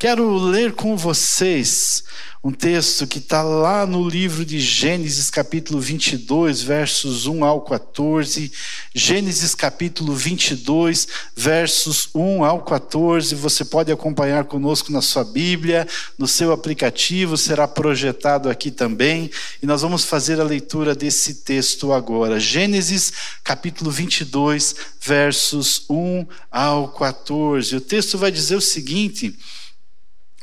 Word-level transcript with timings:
Quero 0.00 0.38
ler 0.38 0.72
com 0.72 0.96
vocês 0.96 2.02
um 2.42 2.50
texto 2.50 3.06
que 3.06 3.18
está 3.18 3.42
lá 3.42 3.84
no 3.84 4.08
livro 4.08 4.46
de 4.46 4.58
Gênesis, 4.58 5.28
capítulo 5.28 5.78
22, 5.78 6.62
versos 6.62 7.26
1 7.26 7.44
ao 7.44 7.60
14. 7.60 8.50
Gênesis, 8.94 9.54
capítulo 9.54 10.14
22, 10.14 11.06
versos 11.36 12.08
1 12.14 12.42
ao 12.42 12.62
14. 12.62 13.34
Você 13.34 13.62
pode 13.62 13.92
acompanhar 13.92 14.44
conosco 14.44 14.90
na 14.90 15.02
sua 15.02 15.22
Bíblia, 15.22 15.86
no 16.16 16.26
seu 16.26 16.50
aplicativo, 16.50 17.36
será 17.36 17.68
projetado 17.68 18.48
aqui 18.48 18.70
também. 18.70 19.30
E 19.62 19.66
nós 19.66 19.82
vamos 19.82 20.06
fazer 20.06 20.40
a 20.40 20.44
leitura 20.44 20.94
desse 20.94 21.44
texto 21.44 21.92
agora. 21.92 22.40
Gênesis, 22.40 23.12
capítulo 23.44 23.90
22, 23.90 24.76
versos 24.98 25.84
1 25.90 26.26
ao 26.50 26.88
14. 26.88 27.76
O 27.76 27.82
texto 27.82 28.16
vai 28.16 28.30
dizer 28.30 28.56
o 28.56 28.62
seguinte. 28.62 29.36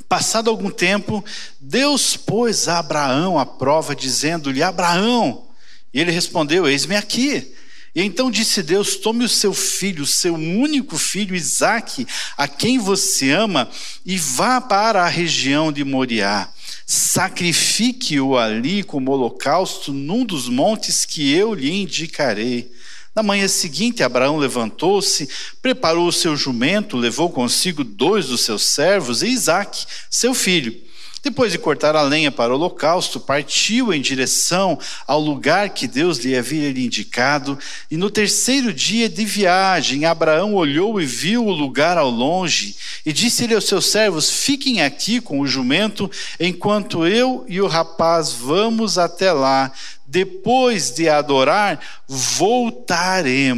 Passado 0.09 0.49
algum 0.49 0.69
tempo, 0.69 1.23
Deus 1.59 2.15
pôs 2.15 2.67
a 2.67 2.79
Abraão 2.79 3.37
à 3.37 3.45
prova, 3.45 3.95
dizendo-lhe: 3.95 4.63
Abraão. 4.63 5.47
E 5.93 5.99
ele 5.99 6.11
respondeu: 6.11 6.67
Eis-me 6.67 6.95
aqui. 6.95 7.53
E 7.93 8.01
então 8.03 8.31
disse 8.31 8.63
Deus: 8.63 8.95
Tome 8.95 9.25
o 9.25 9.29
seu 9.29 9.53
filho, 9.53 10.03
o 10.03 10.07
seu 10.07 10.35
único 10.35 10.97
filho, 10.97 11.35
Isaque, 11.35 12.07
a 12.37 12.47
quem 12.47 12.77
você 12.77 13.31
ama, 13.31 13.69
e 14.05 14.17
vá 14.17 14.61
para 14.61 15.03
a 15.03 15.09
região 15.09 15.73
de 15.73 15.83
Moriá. 15.83 16.47
Sacrifique-o 16.85 18.37
ali 18.37 18.83
como 18.83 19.11
holocausto 19.11 19.91
num 19.91 20.23
dos 20.23 20.47
montes 20.47 21.05
que 21.05 21.33
eu 21.33 21.53
lhe 21.53 21.69
indicarei. 21.69 22.71
Na 23.17 23.23
manhã 23.23 23.47
seguinte, 23.47 24.03
Abraão 24.03 24.37
levantou-se, 24.37 25.27
preparou 25.59 26.07
o 26.07 26.13
seu 26.13 26.37
jumento, 26.37 26.95
levou 26.95 27.31
consigo 27.31 27.83
dois 27.83 28.27
dos 28.27 28.41
seus 28.41 28.67
servos 28.67 29.23
e 29.23 29.29
Isaque, 29.29 29.87
seu 30.07 30.35
filho. 30.35 30.85
Depois 31.23 31.51
de 31.51 31.57
cortar 31.57 31.95
a 31.95 32.03
lenha 32.03 32.31
para 32.31 32.53
o 32.53 32.55
holocausto, 32.55 33.19
partiu 33.19 33.91
em 33.91 33.99
direção 33.99 34.77
ao 35.07 35.19
lugar 35.19 35.71
que 35.71 35.87
Deus 35.87 36.19
lhe 36.19 36.37
havia 36.37 36.69
indicado. 36.69 37.57
E 37.89 37.97
no 37.97 38.11
terceiro 38.11 38.71
dia 38.71 39.09
de 39.09 39.25
viagem, 39.25 40.05
Abraão 40.05 40.53
olhou 40.53 41.01
e 41.01 41.05
viu 41.05 41.43
o 41.43 41.51
lugar 41.51 41.97
ao 41.97 42.11
longe. 42.11 42.75
E 43.03 43.11
disse-lhe 43.11 43.55
aos 43.55 43.65
seus 43.65 43.87
servos: 43.87 44.29
Fiquem 44.29 44.83
aqui 44.83 45.19
com 45.19 45.39
o 45.39 45.47
jumento, 45.47 46.09
enquanto 46.39 47.05
eu 47.05 47.43
e 47.47 47.59
o 47.59 47.67
rapaz 47.67 48.31
vamos 48.31 48.99
até 48.99 49.33
lá. 49.33 49.71
Depois 50.07 50.91
de 50.91 51.09
adorar, 51.09 51.79
voltaremos. 52.07 53.57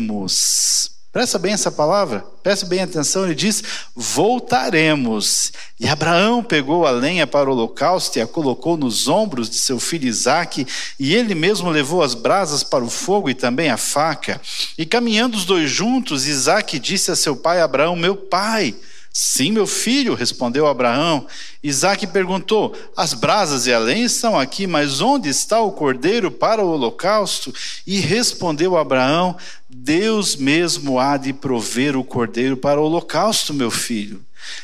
Presta 1.12 1.40
bem 1.40 1.54
essa 1.54 1.72
palavra, 1.72 2.24
presta 2.44 2.68
bem 2.68 2.82
atenção, 2.82 3.26
ele 3.26 3.34
diz: 3.34 3.64
voltaremos. 3.96 5.52
E 5.80 5.88
Abraão 5.88 6.44
pegou 6.44 6.86
a 6.86 6.92
lenha 6.92 7.26
para 7.26 7.50
o 7.50 7.54
holocausto 7.54 8.18
e 8.18 8.22
a 8.22 8.28
colocou 8.28 8.78
nos 8.78 9.08
ombros 9.08 9.50
de 9.50 9.58
seu 9.58 9.80
filho 9.80 10.08
Isaque, 10.08 10.68
e 11.00 11.16
ele 11.16 11.34
mesmo 11.34 11.70
levou 11.70 12.04
as 12.04 12.14
brasas 12.14 12.64
para 12.64 12.84
o 12.84 12.90
fogo 12.90 13.30
e 13.30 13.34
também 13.34 13.70
a 13.70 13.78
faca. 13.78 14.40
E 14.78 14.86
caminhando 14.86 15.36
os 15.36 15.46
dois 15.46 15.70
juntos, 15.70 16.28
Isaque 16.28 16.78
disse 16.78 17.10
a 17.10 17.16
seu 17.16 17.36
pai 17.36 17.60
Abraão: 17.60 17.96
Meu 17.96 18.16
pai. 18.16 18.76
Sim, 19.12 19.52
meu 19.52 19.66
filho, 19.66 20.14
respondeu 20.14 20.68
Abraão. 20.68 21.26
Isaac 21.64 22.06
perguntou: 22.08 22.76
As 22.96 23.14
brasas 23.14 23.66
e 23.66 23.74
a 23.74 23.80
lenha 23.80 24.06
estão 24.06 24.40
aqui, 24.40 24.68
mas 24.68 25.02
onde 25.02 25.28
está 25.30 25.60
o 25.60 25.72
cordeiro 25.72 26.30
para 26.30 26.64
o 26.64 26.70
holocausto? 26.70 27.54
E 27.86 28.00
respondeu 28.00 28.78
Abraão: 28.78 29.36
Deus 29.68 30.36
mesmo 30.36 31.00
há 31.00 31.18
de 31.18 31.34
prover 31.34 31.98
o 31.98 32.04
cordeiro 32.04 32.56
para 32.56 32.80
o 32.80 32.86
holocausto, 32.86 33.54
meu 33.54 33.72
filho. 33.72 34.22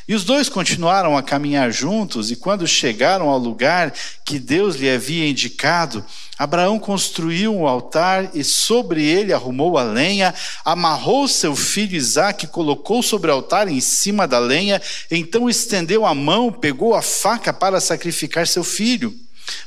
E 0.07 0.13
os 0.13 0.23
dois 0.23 0.49
continuaram 0.49 1.17
a 1.17 1.23
caminhar 1.23 1.71
juntos, 1.71 2.31
e 2.31 2.35
quando 2.35 2.67
chegaram 2.67 3.29
ao 3.29 3.37
lugar 3.37 3.93
que 4.23 4.39
Deus 4.39 4.75
lhe 4.75 4.89
havia 4.89 5.27
indicado, 5.27 6.05
Abraão 6.37 6.77
construiu 6.77 7.55
um 7.55 7.65
altar 7.67 8.29
e 8.33 8.43
sobre 8.43 9.03
ele 9.03 9.33
arrumou 9.33 9.77
a 9.77 9.83
lenha, 9.83 10.33
amarrou 10.63 11.27
seu 11.27 11.55
filho 11.55 11.95
Isaque, 11.95 12.47
colocou 12.47 13.01
sobre 13.01 13.31
o 13.31 13.33
altar 13.33 13.67
em 13.67 13.79
cima 13.79 14.27
da 14.27 14.37
lenha, 14.37 14.81
então 15.09 15.49
estendeu 15.49 16.05
a 16.05 16.13
mão, 16.13 16.51
pegou 16.51 16.93
a 16.93 17.01
faca 17.01 17.53
para 17.53 17.79
sacrificar 17.79 18.47
seu 18.47 18.63
filho. 18.63 19.15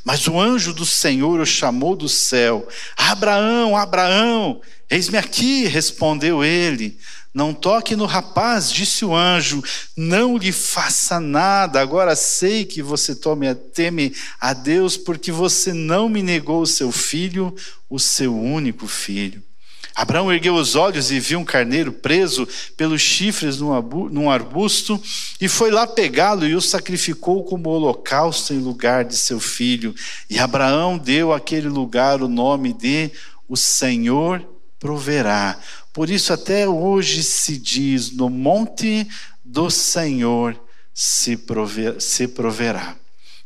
Mas 0.04 0.26
o 0.26 0.38
anjo 0.38 0.72
do 0.72 0.84
Senhor 0.84 1.40
o 1.40 1.46
chamou 1.46 1.94
do 1.94 2.08
céu: 2.08 2.66
Abraão, 2.96 3.76
Abraão, 3.76 4.60
eis-me 4.90 5.18
aqui, 5.18 5.66
respondeu 5.66 6.44
ele. 6.44 6.98
Não 7.32 7.52
toque 7.52 7.94
no 7.94 8.06
rapaz, 8.06 8.72
disse 8.72 9.04
o 9.04 9.14
anjo, 9.14 9.62
não 9.96 10.36
lhe 10.36 10.50
faça 10.50 11.20
nada. 11.20 11.80
Agora 11.80 12.16
sei 12.16 12.64
que 12.64 12.82
você 12.82 13.14
tome, 13.14 13.54
teme 13.54 14.14
a 14.40 14.52
Deus, 14.52 14.96
porque 14.96 15.30
você 15.30 15.72
não 15.72 16.08
me 16.08 16.22
negou 16.22 16.62
o 16.62 16.66
seu 16.66 16.90
filho, 16.90 17.54
o 17.88 17.98
seu 17.98 18.36
único 18.36 18.86
filho. 18.86 19.42
Abraão 19.98 20.32
ergueu 20.32 20.54
os 20.54 20.76
olhos 20.76 21.10
e 21.10 21.18
viu 21.18 21.40
um 21.40 21.44
carneiro 21.44 21.90
preso 21.90 22.46
pelos 22.76 23.02
chifres 23.02 23.58
num 23.58 24.30
arbusto 24.30 25.02
e 25.40 25.48
foi 25.48 25.72
lá 25.72 25.88
pegá-lo 25.88 26.46
e 26.46 26.54
o 26.54 26.60
sacrificou 26.60 27.42
como 27.42 27.68
holocausto 27.68 28.54
em 28.54 28.58
lugar 28.58 29.04
de 29.04 29.16
seu 29.16 29.40
filho. 29.40 29.92
E 30.30 30.38
Abraão 30.38 30.96
deu 30.96 31.32
àquele 31.32 31.68
lugar 31.68 32.22
o 32.22 32.28
nome 32.28 32.72
de 32.72 33.10
O 33.48 33.56
Senhor 33.56 34.46
proverá. 34.78 35.58
Por 35.92 36.10
isso, 36.10 36.32
até 36.32 36.68
hoje 36.68 37.22
se 37.22 37.56
diz: 37.56 38.10
no 38.10 38.28
monte 38.28 39.06
do 39.44 39.70
Senhor 39.70 40.58
se, 40.92 41.36
prover, 41.36 42.00
se 42.00 42.28
proverá. 42.28 42.96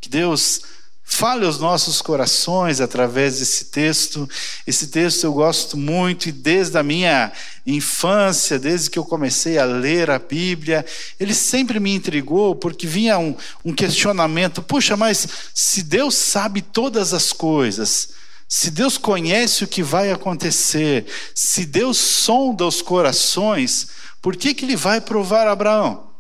Que 0.01 0.09
Deus 0.09 0.63
fale 1.05 1.45
aos 1.45 1.59
nossos 1.59 2.01
corações 2.01 2.81
através 2.81 3.39
desse 3.39 3.67
texto. 3.67 4.29
Esse 4.67 4.87
texto 4.87 5.25
eu 5.25 5.33
gosto 5.33 5.77
muito 5.77 6.29
e 6.29 6.33
desde 6.33 6.79
a 6.79 6.83
minha 6.83 7.31
infância, 7.67 8.59
desde 8.59 8.89
que 8.89 8.99
eu 8.99 9.05
comecei 9.05 9.59
a 9.59 9.65
ler 9.65 10.11
a 10.11 10.19
Bíblia, 10.19 10.85
ele 11.21 11.35
sempre 11.35 11.79
me 11.79 11.95
intrigou 11.95 12.55
porque 12.55 12.87
vinha 12.87 13.19
um, 13.19 13.37
um 13.63 13.75
questionamento: 13.75 14.63
puxa, 14.63 14.97
mas 14.97 15.29
se 15.53 15.83
Deus 15.83 16.15
sabe 16.15 16.63
todas 16.63 17.13
as 17.13 17.33
coisas, 17.33 18.22
se 18.55 18.71
Deus 18.71 18.99
conhece 18.99 19.65
o 19.65 19.67
que 19.67 19.83
vai 19.83 20.13
acontecer, 20.13 21.07
se 21.35 21.65
Deus 21.65 21.97
sonda 21.97 22.67
os 22.67 22.83
corações, 22.83 23.89
por 24.21 24.37
que, 24.37 24.53
que 24.53 24.67
ele 24.67 24.77
vai 24.77 25.01
provar 25.01 25.49
Abraão? 25.49 26.11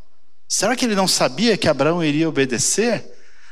Será 0.48 0.74
que 0.74 0.86
ele 0.86 0.94
não 0.94 1.06
sabia 1.06 1.58
que 1.58 1.68
Abraão 1.68 2.02
iria 2.02 2.26
obedecer? 2.26 3.04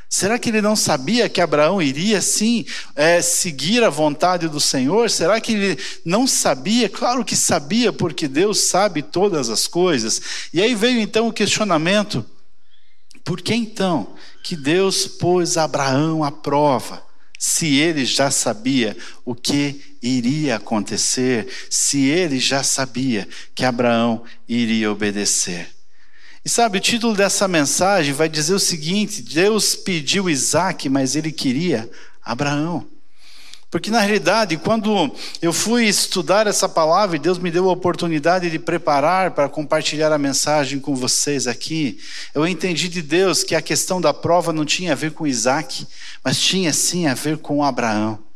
Será 0.09 0.39
que 0.39 0.49
ele 0.49 0.63
não 0.63 0.75
sabia 0.75 1.29
que 1.29 1.39
Abraão 1.39 1.79
iria 1.79 2.23
sim 2.23 2.65
é, 2.95 3.21
seguir 3.21 3.83
a 3.83 3.89
vontade 3.91 4.47
do 4.47 4.59
Senhor? 4.59 5.11
Será 5.11 5.39
que 5.39 5.53
ele 5.53 5.83
não 6.03 6.25
sabia? 6.25 6.89
Claro 6.89 7.23
que 7.23 7.35
sabia, 7.35 7.93
porque 7.93 8.27
Deus 8.27 8.61
sabe 8.61 9.03
todas 9.03 9.51
as 9.51 9.67
coisas. 9.67 10.49
E 10.51 10.59
aí 10.59 10.73
veio 10.73 10.99
então 10.99 11.27
o 11.27 11.33
questionamento: 11.33 12.25
por 13.23 13.43
que 13.43 13.53
então 13.53 14.15
que 14.41 14.55
Deus 14.55 15.05
pôs 15.05 15.55
Abraão 15.55 16.23
à 16.23 16.31
prova? 16.31 17.10
Se 17.43 17.79
ele 17.79 18.05
já 18.05 18.29
sabia 18.29 18.95
o 19.25 19.33
que 19.33 19.97
iria 19.99 20.57
acontecer, 20.57 21.47
se 21.71 22.01
ele 22.07 22.39
já 22.39 22.61
sabia 22.61 23.27
que 23.55 23.65
Abraão 23.65 24.23
iria 24.47 24.91
obedecer. 24.91 25.67
E 26.45 26.49
sabe, 26.49 26.77
o 26.77 26.81
título 26.81 27.15
dessa 27.15 27.47
mensagem 27.47 28.13
vai 28.13 28.29
dizer 28.29 28.53
o 28.53 28.59
seguinte: 28.59 29.23
Deus 29.23 29.73
pediu 29.73 30.29
Isaac, 30.29 30.87
mas 30.87 31.15
ele 31.15 31.31
queria 31.31 31.89
Abraão. 32.23 32.87
Porque 33.71 33.89
na 33.89 34.01
realidade, 34.01 34.57
quando 34.57 35.09
eu 35.41 35.53
fui 35.53 35.85
estudar 35.85 36.45
essa 36.45 36.67
palavra 36.67 37.15
e 37.15 37.19
Deus 37.19 37.39
me 37.39 37.49
deu 37.49 37.69
a 37.69 37.71
oportunidade 37.71 38.49
de 38.49 38.59
preparar 38.59 39.31
para 39.31 39.47
compartilhar 39.47 40.11
a 40.11 40.17
mensagem 40.17 40.77
com 40.77 40.93
vocês 40.93 41.47
aqui, 41.47 41.97
eu 42.35 42.45
entendi 42.45 42.89
de 42.89 43.01
Deus 43.01 43.45
que 43.45 43.55
a 43.55 43.61
questão 43.61 44.01
da 44.01 44.13
prova 44.13 44.51
não 44.51 44.65
tinha 44.65 44.91
a 44.91 44.95
ver 44.95 45.13
com 45.13 45.25
Isaac, 45.25 45.87
mas 46.21 46.37
tinha 46.37 46.73
sim 46.73 47.07
a 47.07 47.13
ver 47.13 47.37
com 47.37 47.63
Abraão. 47.63 48.30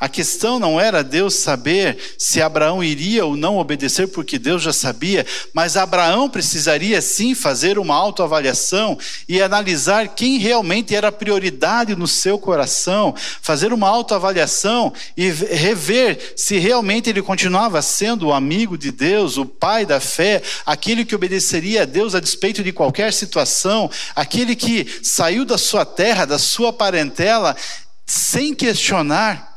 A 0.00 0.08
questão 0.08 0.58
não 0.58 0.80
era 0.80 1.04
Deus 1.04 1.34
saber 1.34 1.98
se 2.16 2.40
Abraão 2.40 2.82
iria 2.82 3.26
ou 3.26 3.36
não 3.36 3.58
obedecer, 3.58 4.08
porque 4.08 4.38
Deus 4.38 4.62
já 4.62 4.72
sabia, 4.72 5.26
mas 5.52 5.76
Abraão 5.76 6.30
precisaria 6.30 7.02
sim 7.02 7.34
fazer 7.34 7.78
uma 7.78 7.94
autoavaliação 7.94 8.98
e 9.28 9.42
analisar 9.42 10.08
quem 10.08 10.38
realmente 10.38 10.96
era 10.96 11.12
prioridade 11.12 11.94
no 11.94 12.08
seu 12.08 12.38
coração, 12.38 13.14
fazer 13.42 13.74
uma 13.74 13.90
autoavaliação 13.90 14.90
e 15.14 15.28
rever 15.28 16.32
se 16.34 16.56
realmente 16.58 17.10
ele 17.10 17.20
continuava 17.20 17.82
sendo 17.82 18.28
o 18.28 18.32
amigo 18.32 18.78
de 18.78 18.90
Deus, 18.90 19.36
o 19.36 19.44
pai 19.44 19.84
da 19.84 20.00
fé, 20.00 20.40
aquele 20.64 21.04
que 21.04 21.14
obedeceria 21.14 21.82
a 21.82 21.84
Deus 21.84 22.14
a 22.14 22.20
despeito 22.20 22.62
de 22.62 22.72
qualquer 22.72 23.12
situação, 23.12 23.90
aquele 24.16 24.56
que 24.56 24.86
saiu 25.02 25.44
da 25.44 25.58
sua 25.58 25.84
terra, 25.84 26.24
da 26.24 26.38
sua 26.38 26.72
parentela, 26.72 27.54
sem 28.06 28.54
questionar 28.54 29.49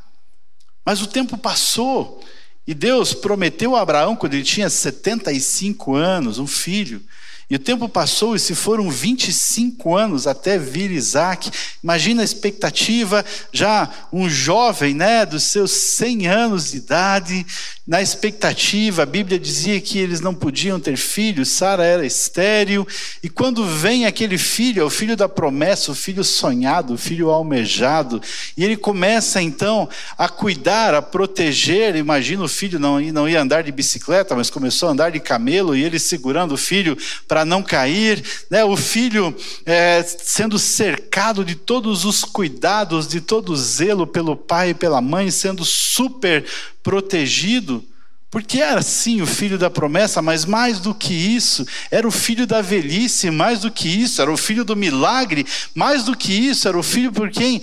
mas 0.86 1.02
o 1.02 1.08
tempo 1.08 1.38
passou 1.38 2.22
e 2.66 2.74
Deus 2.74 3.14
prometeu 3.14 3.76
a 3.76 3.82
Abraão, 3.82 4.16
quando 4.16 4.36
ele 4.36 4.44
tinha 4.44 4.70
75 4.70 5.96
anos, 5.96 6.40
um 6.40 6.48
filho. 6.48 7.02
E 7.50 7.56
o 7.56 7.60
tempo 7.60 7.90
passou 7.90 8.36
e 8.36 8.40
se 8.40 8.56
foram 8.56 8.90
25 8.90 9.96
anos 9.96 10.26
até 10.26 10.58
vir 10.58 10.90
Isaac. 10.90 11.52
Imagina 11.84 12.22
a 12.22 12.26
expectativa, 12.26 13.24
já 13.52 13.90
um 14.14 14.30
jovem, 14.30 14.94
né, 14.94 15.26
dos 15.26 15.44
seus 15.44 15.72
100 15.72 16.28
anos 16.28 16.72
de 16.72 16.78
idade, 16.78 17.46
na 17.86 18.02
expectativa, 18.02 19.04
a 19.04 19.06
Bíblia 19.06 19.38
dizia 19.38 19.80
que 19.82 20.00
eles 20.00 20.22
não 20.22 20.34
podiam 20.34 20.80
ter 20.80 20.96
filhos, 20.96 21.50
Sara 21.50 21.84
era 21.84 22.06
estéril, 22.06 22.88
e 23.22 23.28
quando 23.28 23.66
vem 23.66 24.06
aquele 24.06 24.38
filho, 24.38 24.82
é 24.82 24.86
o 24.86 24.90
filho 24.90 25.18
da 25.18 25.28
promessa, 25.28 25.92
o 25.92 25.96
filho 25.96 26.24
sonhado, 26.24 26.94
o 26.94 26.98
filho 26.98 27.30
almejado, 27.30 28.22
e 28.56 28.64
ele 28.64 28.78
começa 28.78 29.42
então 29.42 29.90
a 30.18 30.30
cuidar, 30.30 30.94
a 30.94 31.02
proteger, 31.02 31.98
imagina 31.98 32.46
o 32.46 32.48
filho 32.48 32.80
não, 32.80 33.02
não 33.02 33.28
ia 33.28 33.42
andar 33.42 33.64
de 33.64 33.72
bicicleta, 33.72 34.34
mas 34.34 34.50
começou 34.50 34.88
a 34.88 34.94
andar 34.94 35.12
de 35.12 35.20
camelo, 35.20 35.76
e 35.76 35.84
ele 35.84 36.00
segurando 36.00 36.54
o 36.54 36.58
filho 36.58 36.98
para 37.28 37.44
não 37.44 37.62
cair, 37.62 38.24
né? 38.50 38.64
o 38.64 38.78
filho 38.78 39.36
é, 39.66 40.02
sendo 40.04 40.58
cercado 40.58 41.44
de 41.44 41.56
todos 41.56 42.06
os 42.06 42.24
cuidados, 42.24 43.10
de 43.10 43.20
todo 43.20 43.52
o 43.52 43.58
zelo 43.58 44.08
pelo 44.08 44.38
pai 44.38 44.70
e 44.70 44.74
pela 44.74 45.02
mãe, 45.02 45.30
sendo 45.30 45.66
super 45.66 46.46
protegido, 46.84 47.84
porque 48.30 48.60
era 48.60 48.82
sim 48.82 49.22
o 49.22 49.28
filho 49.28 49.60
da 49.60 49.70
promessa, 49.70 50.22
mas 50.22 50.44
mais 50.44 50.80
do 50.80 50.94
que 50.94 51.14
isso, 51.14 51.66
era 51.92 52.08
o 52.08 52.12
filho 52.12 52.48
da 52.48 52.62
velhice, 52.62 53.30
mais 53.30 53.62
do 53.62 53.72
que 53.72 53.88
isso, 53.88 54.22
era 54.22 54.32
o 54.32 54.38
filho 54.38 54.66
do 54.66 54.76
milagre, 54.76 55.46
mais 55.74 56.04
do 56.04 56.18
que 56.18 56.34
isso, 56.34 56.68
era 56.68 56.78
o 56.78 56.82
filho 56.82 57.12
por 57.12 57.30
quem 57.30 57.62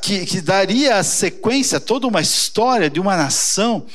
que, 0.00 0.24
que 0.24 0.40
daria 0.40 0.96
a 0.96 1.04
sequência, 1.04 1.78
toda 1.78 2.06
uma 2.06 2.22
história 2.22 2.88
de 2.88 2.98
uma 2.98 3.14
nação. 3.14 3.86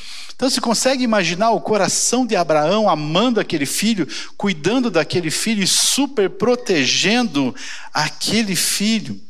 Então 0.41 0.49
você 0.49 0.61
consegue 0.61 1.03
imaginar 1.03 1.51
o 1.51 1.61
coração 1.61 2.25
de 2.25 2.35
Abraão 2.35 2.89
amando 2.89 3.39
aquele 3.39 3.65
filho, 3.65 4.07
cuidando 4.37 4.89
daquele 4.89 5.29
filho 5.29 5.63
e 5.63 5.67
super 5.67 6.29
protegendo 6.29 7.53
aquele 7.93 8.55
filho. 8.55 9.21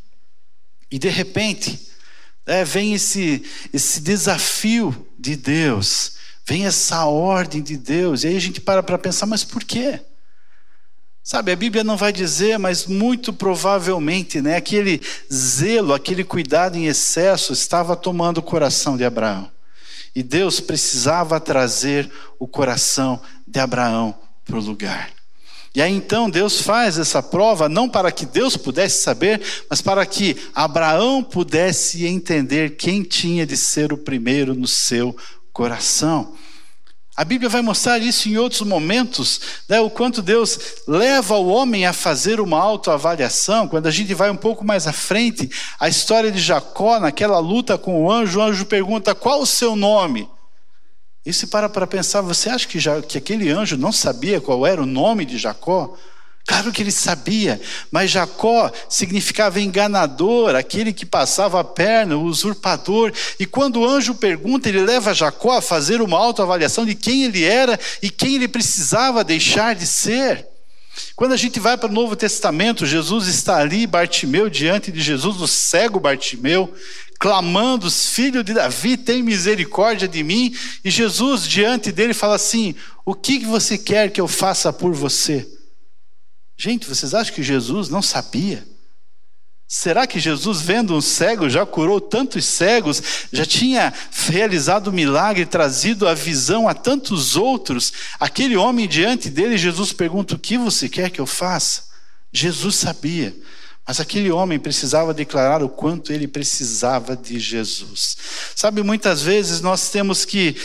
E 0.92 1.00
de 1.00 1.10
repente, 1.10 1.91
é, 2.46 2.64
vem 2.64 2.94
esse, 2.94 3.44
esse 3.74 4.02
desafio 4.02 5.08
de 5.18 5.36
Deus, 5.36 6.14
vem 6.46 6.66
essa 6.66 7.06
ordem 7.06 7.62
de 7.62 7.78
Deus, 7.78 8.24
e 8.24 8.28
aí 8.28 8.36
a 8.36 8.42
gente 8.42 8.60
para 8.60 8.82
para 8.82 8.98
pensar, 8.98 9.26
mas 9.26 9.44
por 9.44 9.64
quê? 9.64 10.00
Sabe, 11.24 11.52
a 11.52 11.56
Bíblia 11.56 11.84
não 11.84 11.96
vai 11.96 12.12
dizer, 12.12 12.58
mas 12.58 12.88
muito 12.88 13.32
provavelmente, 13.32 14.42
né, 14.42 14.56
aquele 14.56 15.00
zelo, 15.32 15.94
aquele 15.94 16.24
cuidado 16.24 16.76
em 16.76 16.88
excesso 16.88 17.54
estava 17.54 17.96
tomando 17.96 18.40
o 18.40 18.44
coração 18.44 18.98
de 18.98 19.06
Abraão. 19.06 19.52
E 20.16 20.24
Deus 20.24 20.60
precisava 20.60 21.40
trazer 21.40 22.12
o 22.40 22.48
coração 22.48 23.22
de 23.48 23.60
Abraão 23.60 24.18
para 24.44 24.58
o 24.58 24.62
lugar. 24.62 25.21
E 25.74 25.82
aí 25.82 25.94
então 25.94 26.30
Deus 26.30 26.62
faz 26.62 26.98
essa 26.98 27.24
prova 27.24 27.70
não 27.70 27.88
para 27.88 28.12
que 28.12 28.26
Deus 28.26 28.58
pudesse 28.58 29.02
saber, 29.02 29.42
mas 29.70 29.82
para 29.82 30.06
que 30.06 30.36
Abraão 30.54 31.24
pudesse 31.24 32.06
entender 32.06 32.76
quem 32.76 33.04
tinha 33.04 33.46
de 33.46 33.56
ser 33.56 33.94
o 33.94 33.98
primeiro 33.98 34.54
no 34.54 34.68
seu 34.68 35.16
coração. 35.54 36.34
A 37.16 37.24
Bíblia 37.24 37.50
vai 37.50 37.62
mostrar 37.62 38.00
isso 38.00 38.28
em 38.30 38.38
outros 38.38 38.62
momentos, 38.62 39.42
né, 39.68 39.80
o 39.80 39.90
quanto 39.90 40.22
Deus 40.22 40.58
leva 40.88 41.36
o 41.36 41.48
homem 41.48 41.86
a 41.86 41.94
fazer 41.94 42.40
uma 42.40 42.58
autoavaliação. 42.58 43.68
Quando 43.68 43.88
a 43.88 43.92
gente 43.92 44.14
vai 44.14 44.32
um 44.32 44.36
pouco 44.36 44.66
mais 44.66 44.88
à 44.88 44.94
frente, 44.94 45.50
a 45.80 45.88
história 45.88 46.32
de 46.32 46.40
Jacó, 46.40 47.00
naquela 47.00 47.38
luta 47.38 47.78
com 47.78 48.04
o 48.04 48.12
anjo, 48.12 48.40
o 48.40 48.42
anjo 48.42 48.66
pergunta: 48.66 49.14
qual 49.14 49.42
o 49.42 49.46
seu 49.46 49.76
nome? 49.76 50.28
E 51.26 51.32
se 51.32 51.48
para 51.48 51.70
para 51.70 51.86
pensar, 51.86 52.22
você 52.22 52.50
acha 52.50 52.68
que, 52.68 52.80
já, 52.80 53.02
que 53.02 53.18
aquele 53.18 53.50
anjo 53.50 53.78
não 53.78 53.92
sabia 53.92 54.42
qual 54.42 54.66
era 54.66 54.82
o 54.82 54.88
nome 54.88 55.24
de 55.24 55.38
Jacó? 55.38 55.96
Claro 56.48 56.72
que 56.72 56.82
ele 56.82 56.92
sabia, 56.92 57.62
mas 57.92 58.10
Jacó 58.10 58.72
significava 58.90 59.62
enganador, 59.62 60.56
aquele 60.56 60.92
que 60.92 61.06
passava 61.06 61.60
a 61.60 61.64
perna, 61.64 62.18
o 62.18 62.24
usurpador. 62.24 63.14
E 63.40 63.46
quando 63.46 63.80
o 63.80 63.88
anjo 63.88 64.16
pergunta, 64.16 64.68
ele 64.68 64.82
leva 64.82 65.14
Jacó 65.14 65.58
a 65.58 65.62
fazer 65.62 66.02
uma 66.02 66.18
autoavaliação 66.18 66.86
de 66.86 66.96
quem 66.96 67.24
ele 67.26 67.44
era 67.44 67.80
e 68.02 68.10
quem 68.10 68.36
ele 68.36 68.48
precisava 68.48 69.24
deixar 69.24 69.76
de 69.76 69.86
ser. 69.86 70.48
Quando 71.16 71.34
a 71.34 71.38
gente 71.38 71.60
vai 71.60 71.78
para 71.78 71.90
o 71.90 71.94
Novo 71.94 72.16
Testamento, 72.16 72.86
Jesus 72.86 73.28
está 73.28 73.58
ali, 73.58 73.86
Bartimeu, 73.86 74.50
diante 74.50 74.92
de 74.92 75.00
Jesus, 75.00 75.40
o 75.40 75.48
cego 75.48 76.00
Bartimeu, 76.00 76.74
clamando: 77.22 77.90
Filho 77.92 78.44
de 78.44 78.52
Davi, 78.52 78.98
tem 78.98 79.22
misericórdia 79.22 80.08
de 80.08 80.24
mim. 80.24 80.54
E 80.84 80.90
Jesus, 80.90 81.48
diante 81.48 81.92
dele, 81.92 82.16
fala 82.16 82.36
assim: 82.36 82.74
O 83.06 83.14
que 83.14 83.46
você 83.46 83.78
quer 83.78 84.12
que 84.12 84.20
eu 84.20 84.28
faça 84.28 84.74
por 84.74 84.92
você? 84.94 85.48
Gente, 86.58 86.88
vocês 86.88 87.14
acham 87.14 87.34
que 87.34 87.44
Jesus 87.44 87.90
não 87.90 88.02
sabia? 88.02 88.68
Será 89.68 90.06
que 90.06 90.20
Jesus, 90.20 90.62
vendo 90.62 90.96
um 90.96 91.00
cego, 91.00 91.50
já 91.50 91.66
curou 91.66 92.02
tantos 92.02 92.44
cegos, 92.44 93.02
já 93.32 93.46
tinha 93.46 93.94
realizado 94.28 94.88
o 94.88 94.94
milagre, 94.94 95.46
trazido 95.46 96.08
a 96.08 96.14
visão 96.14 96.68
a 96.68 96.74
tantos 96.74 97.38
outros? 97.38 97.94
Aquele 98.20 98.58
homem 98.58 98.88
diante 98.88 99.30
dele, 99.30 99.60
Jesus 99.60 99.94
pergunta: 99.94 100.34
O 100.34 100.40
que 100.40 100.58
você 100.58 100.90
quer 100.90 101.12
que 101.12 101.22
eu 101.22 101.28
faça? 101.28 101.84
Jesus 102.34 102.78
sabia. 102.78 103.36
Mas 103.88 104.00
aquele 104.00 104.32
homem 104.32 104.60
precisava 104.60 105.14
declarar 105.14 105.64
o 105.64 105.70
quanto 105.70 106.14
ele 106.14 106.28
precisava 106.28 107.16
de 107.16 107.40
Jesus. 107.40 108.16
Sabe, 108.56 108.84
muitas 108.84 109.22
vezes 109.22 109.60
nós 109.62 109.90
temos 109.90 110.24
que 110.24 110.56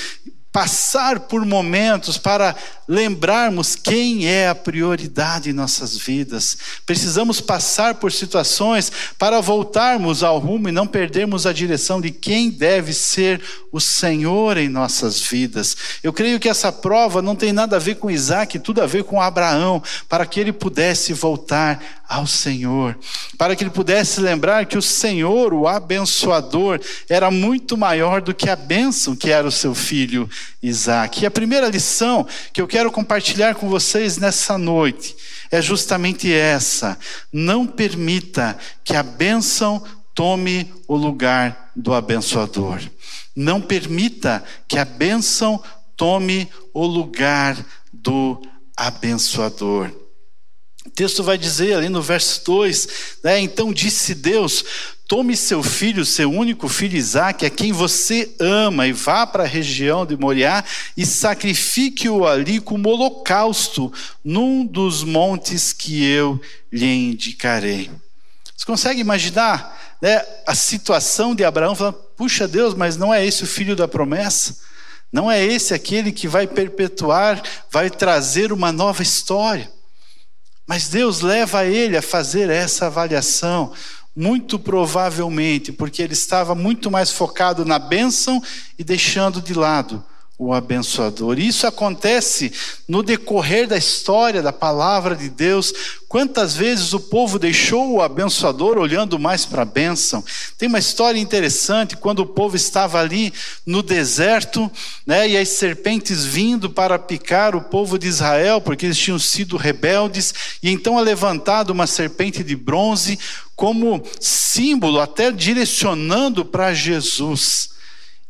passar 0.53 1.21
por 1.21 1.45
momentos 1.45 2.17
para 2.17 2.57
lembrarmos 2.89 3.75
quem 3.75 4.29
é 4.29 4.49
a 4.49 4.55
prioridade 4.55 5.51
em 5.51 5.53
nossas 5.53 5.97
vidas. 5.97 6.57
Precisamos 6.85 7.41
passar 7.41 7.97
por 7.97 8.13
situações 8.13 8.93
para 9.19 9.41
voltarmos 9.41 10.23
ao 10.23 10.39
rumo 10.39 10.69
e 10.69 10.73
não 10.73 10.87
perdermos 10.87 11.47
a 11.47 11.53
direção 11.53 12.01
de 12.01 12.11
quem 12.11 12.51
deve 12.51 12.93
ser 12.93 13.43
o 13.73 13.81
Senhor 13.81 14.57
em 14.57 14.69
nossas 14.69 15.21
vidas. 15.21 15.77
Eu 16.03 16.13
creio 16.13 16.41
que 16.41 16.49
essa 16.49 16.73
prova 16.73 17.21
não 17.21 17.37
tem 17.37 17.53
nada 17.53 17.77
a 17.77 17.81
ver 17.81 17.97
com 17.97 18.11
Isaac, 18.11 18.59
tudo 18.59 18.81
a 18.81 18.87
ver 18.87 19.05
com 19.05 19.21
Abraão, 19.21 19.83
para 20.09 20.25
que 20.25 20.41
ele 20.41 20.53
pudesse 20.53 21.13
voltar 21.13 21.83
ao 22.09 22.27
Senhor, 22.27 22.97
para 23.37 23.57
que 23.57 23.65
ele 23.65 23.71
pudesse 23.71 24.21
lembrar 24.21 24.67
que 24.67 24.79
o 24.79 24.83
Senhor, 24.83 25.53
o 25.53 25.67
abençoador, 25.67 26.81
era 27.09 27.31
muito 27.31 27.77
maior 27.77 28.23
do 28.23 28.33
que 28.33 28.49
a 28.49 28.55
bênção 28.55 29.17
que 29.17 29.31
era 29.31 29.47
o 29.47 29.53
seu 29.53 29.75
filho 29.75 30.29
Isaac. 30.63 31.23
E 31.23 31.27
a 31.27 31.31
primeira 31.31 31.69
lição 31.69 32.27
que 32.53 32.61
eu 32.61 32.67
quero 32.67 32.76
compartilhar 32.91 33.55
com 33.55 33.69
vocês 33.69 34.19
nessa 34.19 34.59
noite 34.59 35.17
é 35.51 35.63
justamente 35.63 36.33
essa: 36.33 36.99
não 37.33 37.67
permita 37.67 38.57
que 38.85 38.95
a 38.95 39.03
bênção 39.03 39.83
tome 40.15 40.73
o 40.87 40.97
lugar 40.97 41.71
do 41.75 41.95
abençoador. 41.95 42.81
Não 43.35 43.61
permita 43.61 44.43
que 44.69 44.79
a 44.79 44.85
bênção 44.85 45.63
tome 45.97 46.49
o 46.73 46.87
lugar 46.87 47.57
do 47.93 48.41
abençoador. 48.77 49.91
O 50.87 50.91
texto 50.91 51.23
vai 51.23 51.37
dizer 51.37 51.75
ali 51.75 51.89
no 51.89 52.01
verso 52.01 52.43
2, 52.45 52.89
né, 53.25 53.41
então 53.41 53.73
disse 53.73 54.15
Deus: 54.15 54.65
Tome 55.09 55.37
seu 55.37 55.63
filho, 55.63 56.05
seu 56.05 56.31
único 56.33 56.69
filho 56.69 56.97
Isaque, 56.97 57.45
a 57.45 57.51
quem 57.51 57.73
você 57.73 58.35
ama, 58.41 58.87
e 58.87 58.93
vá 58.93 59.27
para 59.27 59.43
a 59.43 59.47
região 59.47 60.07
de 60.07 60.17
Moriá 60.17 60.65
e 60.97 61.05
sacrifique-o 61.05 62.27
ali 62.27 62.61
como 62.61 62.89
holocausto 62.89 63.93
num 64.25 64.65
dos 64.65 65.03
montes 65.03 65.73
que 65.73 66.05
eu 66.05 66.41
lhe 66.73 66.87
indicarei. 66.87 67.91
Você 68.57 68.65
consegue 68.65 69.01
imaginar 69.01 69.97
né, 70.01 70.25
a 70.47 70.55
situação 70.55 71.35
de 71.35 71.45
Abraão 71.45 71.75
falando: 71.75 71.99
puxa 72.17 72.47
Deus, 72.47 72.75
mas 72.75 72.97
não 72.97 73.13
é 73.13 73.25
esse 73.27 73.43
o 73.43 73.47
filho 73.47 73.75
da 73.75 73.89
promessa? 73.89 74.57
Não 75.13 75.31
é 75.31 75.45
esse 75.45 75.75
aquele 75.75 76.13
que 76.13 76.29
vai 76.29 76.47
perpetuar, 76.47 77.43
vai 77.71 77.91
trazer 77.91 78.53
uma 78.53 78.73
nova 78.73 79.03
história? 79.03 79.76
Mas 80.67 80.89
Deus 80.89 81.21
leva 81.21 81.65
ele 81.65 81.97
a 81.97 82.03
fazer 82.03 82.51
essa 82.51 82.87
avaliação. 82.87 83.73
Muito 84.15 84.59
provavelmente 84.59 85.71
porque 85.71 86.03
ele 86.03 86.15
estava 86.15 86.55
muito 86.55 86.91
mais 86.91 87.11
focado 87.11 87.65
na 87.65 87.79
bênção 87.79 88.43
e 88.79 88.83
deixando 88.83 89.43
de 89.43 89.53
lado 89.53 90.03
o 90.39 90.53
abençoador. 90.53 91.39
Isso 91.39 91.67
acontece 91.67 92.53
no 92.87 93.03
decorrer 93.03 93.67
da 93.67 93.77
história 93.77 94.43
da 94.43 94.53
palavra 94.53 95.17
de 95.17 95.31
Deus. 95.31 95.73
Quantas 96.09 96.55
vezes 96.55 96.93
o 96.93 97.01
povo 97.01 97.39
deixou 97.39 97.93
o 97.93 98.03
abençoador 98.03 98.77
olhando 98.77 99.19
mais 99.19 99.47
para 99.47 99.63
a 99.63 99.67
bênção? 99.67 100.23
Tem 100.59 100.69
uma 100.69 100.79
história 100.79 101.19
interessante 101.19 101.97
quando 101.97 102.21
o 102.21 102.27
povo 102.27 102.55
estava 102.55 103.01
ali 103.01 103.33
no 103.65 103.83
deserto, 103.83 104.71
né, 105.07 105.27
e 105.27 105.39
as 105.39 105.49
serpentes 105.49 106.25
vindo 106.25 106.69
para 106.69 106.99
picar 106.99 107.57
o 107.57 107.63
povo 107.63 107.99
de 107.99 108.07
Israel, 108.07 108.61
porque 108.61 108.85
eles 108.85 108.99
tinham 108.99 109.19
sido 109.19 109.57
rebeldes, 109.57 110.35
e 110.63 110.71
então 110.71 110.99
é 110.99 111.03
levantada 111.03 111.73
uma 111.73 111.87
serpente 111.87 112.45
de 112.45 112.55
bronze 112.55 113.19
como 113.55 114.03
símbolo, 114.21 115.01
até 115.01 115.33
direcionando 115.33 116.45
para 116.45 116.75
Jesus. 116.75 117.76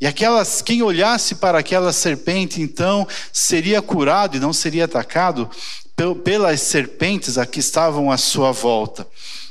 E 0.01 0.07
aquelas, 0.07 0.61
quem 0.61 0.83
olhasse 0.83 1.37
para 1.37 1.59
aquela 1.59 1.93
serpente, 1.93 2.61
então, 2.61 3.07
seria 3.33 3.81
curado 3.81 4.37
e 4.37 4.41
não 4.41 4.53
seria 4.53 4.85
atacado 4.85 5.49
pelas 6.23 6.61
serpentes 6.61 7.39
a 7.39 7.47
que 7.47 7.59
estavam 7.59 8.11
à 8.11 8.19
sua 8.19 8.53
volta. 8.53 9.07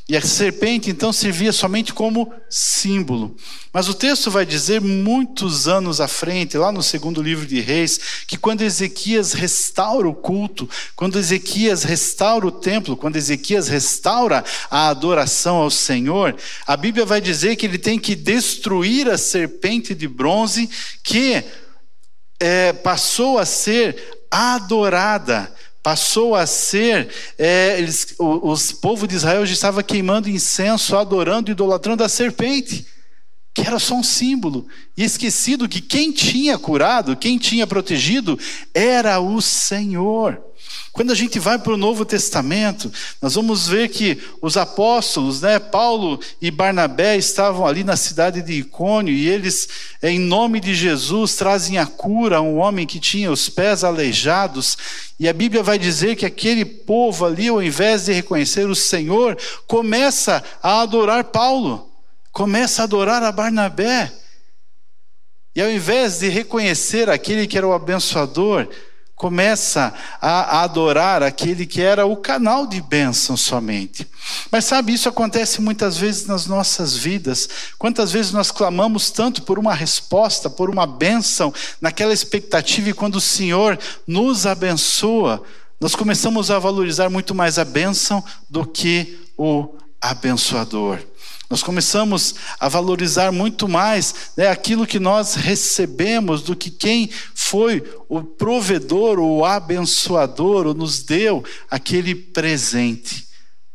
E 0.07 0.15
a 0.15 0.21
serpente 0.21 0.91
então 0.91 1.11
servia 1.11 1.51
somente 1.51 1.91
como 1.91 2.31
símbolo. 2.47 3.35
Mas 3.73 3.89
o 3.89 3.93
texto 3.93 4.29
vai 4.29 4.45
dizer 4.45 4.79
muitos 4.79 5.67
anos 5.67 5.99
à 5.99 6.07
frente, 6.07 6.59
lá 6.59 6.71
no 6.71 6.83
segundo 6.83 7.23
livro 7.23 7.43
de 7.47 7.59
Reis, 7.59 7.99
que 8.27 8.37
quando 8.37 8.61
Ezequias 8.61 9.33
restaura 9.33 10.07
o 10.07 10.13
culto, 10.13 10.69
quando 10.95 11.17
Ezequias 11.17 11.83
restaura 11.83 12.45
o 12.45 12.51
templo, 12.51 12.95
quando 12.95 13.15
Ezequias 13.15 13.67
restaura 13.67 14.45
a 14.69 14.89
adoração 14.89 15.55
ao 15.55 15.71
Senhor, 15.71 16.35
a 16.67 16.77
Bíblia 16.77 17.03
vai 17.03 17.19
dizer 17.19 17.55
que 17.55 17.65
ele 17.65 17.79
tem 17.79 17.97
que 17.97 18.15
destruir 18.15 19.09
a 19.09 19.17
serpente 19.17 19.95
de 19.95 20.07
bronze 20.07 20.69
que 21.03 21.43
é, 22.39 22.73
passou 22.73 23.39
a 23.39 23.45
ser 23.45 24.19
adorada 24.29 25.51
passou 25.85 26.33
a 26.33 26.47
ser, 26.47 27.09
é, 27.37 27.77
eles, 27.77 28.15
o, 28.17 28.49
os 28.49 28.71
povo 28.71 29.07
de 29.07 29.13
Israel 29.13 29.45
já 29.45 29.53
estava 29.53 29.83
queimando 29.83 30.27
incenso, 30.27 30.97
adorando, 30.97 31.51
idolatrando 31.51 32.03
a 32.03 32.09
serpente, 32.09 32.87
que 33.53 33.61
era 33.61 33.77
só 33.77 33.93
um 33.93 34.01
símbolo, 34.01 34.65
e 34.97 35.03
esquecido 35.03 35.69
que 35.69 35.79
quem 35.79 36.11
tinha 36.11 36.57
curado, 36.57 37.15
quem 37.15 37.37
tinha 37.37 37.67
protegido, 37.67 38.35
era 38.73 39.19
o 39.19 39.39
Senhor. 39.43 40.43
Quando 40.95 41.11
a 41.11 41.15
gente 41.15 41.39
vai 41.39 41.59
para 41.59 41.73
o 41.73 41.77
Novo 41.77 42.05
Testamento, 42.05 42.89
nós 43.21 43.35
vamos 43.35 43.67
ver 43.67 43.89
que 43.89 44.17
os 44.41 44.55
apóstolos, 44.55 45.41
né, 45.41 45.59
Paulo 45.59 46.17
e 46.41 46.49
Barnabé, 46.49 47.17
estavam 47.17 47.67
ali 47.67 47.83
na 47.83 47.97
cidade 47.97 48.41
de 48.41 48.53
Icônio 48.53 49.13
e 49.13 49.27
eles, 49.27 49.67
em 50.01 50.17
nome 50.17 50.61
de 50.61 50.73
Jesus, 50.73 51.35
trazem 51.35 51.77
a 51.77 51.85
cura 51.85 52.37
a 52.37 52.41
um 52.41 52.59
homem 52.59 52.87
que 52.87 52.97
tinha 52.97 53.29
os 53.29 53.49
pés 53.49 53.83
aleijados. 53.83 54.77
E 55.19 55.27
a 55.27 55.33
Bíblia 55.33 55.61
vai 55.61 55.77
dizer 55.77 56.15
que 56.15 56.25
aquele 56.25 56.63
povo 56.63 57.25
ali, 57.25 57.49
ao 57.49 57.61
invés 57.61 58.05
de 58.05 58.13
reconhecer 58.13 58.65
o 58.65 58.73
Senhor, 58.73 59.37
começa 59.67 60.41
a 60.63 60.79
adorar 60.79 61.25
Paulo, 61.25 61.91
começa 62.31 62.81
a 62.81 62.85
adorar 62.85 63.21
a 63.21 63.33
Barnabé. 63.33 64.13
E 65.53 65.61
ao 65.61 65.69
invés 65.69 66.19
de 66.19 66.29
reconhecer 66.29 67.09
aquele 67.09 67.47
que 67.47 67.57
era 67.57 67.67
o 67.67 67.73
abençoador, 67.73 68.69
começa 69.15 69.93
a 70.21 70.61
adorar 70.61 71.23
aquele 71.23 71.65
que 71.65 71.81
era 71.81 72.05
o 72.05 72.17
canal 72.17 72.67
de 72.67 72.81
bênção 72.81 73.37
somente. 73.37 74.07
Mas 74.51 74.65
sabe, 74.65 74.93
isso 74.93 75.07
acontece 75.07 75.61
muitas 75.61 75.97
vezes 75.97 76.25
nas 76.25 76.45
nossas 76.45 76.97
vidas. 76.97 77.47
Quantas 77.77 78.11
vezes 78.11 78.33
nós 78.33 78.51
clamamos 78.51 79.09
tanto 79.09 79.43
por 79.43 79.57
uma 79.57 79.73
resposta, 79.73 80.49
por 80.49 80.69
uma 80.69 80.85
bênção, 80.85 81.53
naquela 81.79 82.13
expectativa, 82.13 82.89
e 82.89 82.93
quando 82.93 83.15
o 83.15 83.21
Senhor 83.21 83.79
nos 84.05 84.45
abençoa, 84.45 85.41
nós 85.79 85.95
começamos 85.95 86.51
a 86.51 86.59
valorizar 86.59 87.09
muito 87.09 87.33
mais 87.33 87.57
a 87.57 87.65
bênção 87.65 88.23
do 88.49 88.65
que 88.65 89.19
o 89.37 89.75
abençoador. 90.01 90.99
Nós 91.49 91.61
começamos 91.61 92.35
a 92.59 92.67
valorizar 92.67 93.31
muito 93.31 93.67
mais 93.67 94.31
né, 94.35 94.47
aquilo 94.47 94.87
que 94.87 94.99
nós 94.99 95.35
recebemos 95.35 96.41
do 96.41 96.55
que 96.55 96.71
quem 96.71 97.09
foi 97.33 97.83
o 98.09 98.23
provedor, 98.23 99.19
o 99.19 99.45
abençoador, 99.45 100.65
ou 100.65 100.73
nos 100.73 101.03
deu 101.03 101.43
aquele 101.69 102.15
presente. 102.15 103.25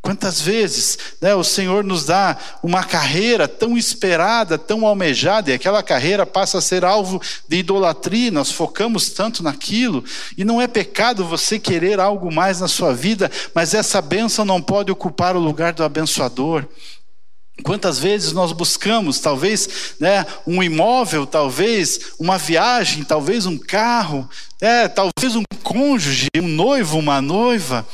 Quantas 0.02 0.40
vezes 0.40 0.98
né, 1.20 1.34
o 1.34 1.44
Senhor 1.44 1.84
nos 1.84 2.06
dá 2.06 2.36
uma 2.62 2.82
carreira 2.82 3.46
tão 3.46 3.76
esperada, 3.76 4.56
tão 4.56 4.86
almejada, 4.86 5.50
e 5.50 5.54
aquela 5.54 5.82
carreira 5.82 6.24
passa 6.24 6.56
a 6.56 6.62
ser 6.62 6.84
alvo 6.86 7.20
de 7.46 7.58
idolatria, 7.58 8.30
nós 8.30 8.50
focamos 8.50 9.10
tanto 9.10 9.42
naquilo, 9.42 10.02
e 10.38 10.44
não 10.44 10.60
é 10.60 10.66
pecado 10.66 11.26
você 11.26 11.58
querer 11.58 12.00
algo 12.00 12.32
mais 12.32 12.60
na 12.60 12.68
sua 12.68 12.94
vida, 12.94 13.30
mas 13.54 13.74
essa 13.74 14.00
bênção 14.00 14.44
não 14.44 14.60
pode 14.60 14.90
ocupar 14.90 15.36
o 15.36 15.40
lugar 15.40 15.74
do 15.74 15.84
abençoador. 15.84 16.66
Quantas 17.60 17.98
vezes 17.98 18.32
nós 18.32 18.52
buscamos, 18.52 19.20
talvez, 19.20 19.94
né, 19.98 20.26
um 20.46 20.62
imóvel, 20.62 21.26
talvez 21.26 22.12
uma 22.18 22.38
viagem, 22.38 23.04
talvez 23.04 23.46
um 23.46 23.58
carro, 23.58 24.28
é, 24.60 24.88
talvez 24.88 25.36
um 25.36 25.42
cônjuge, 25.62 26.28
um 26.36 26.48
noivo, 26.48 26.98
uma 26.98 27.20
noiva, 27.20 27.86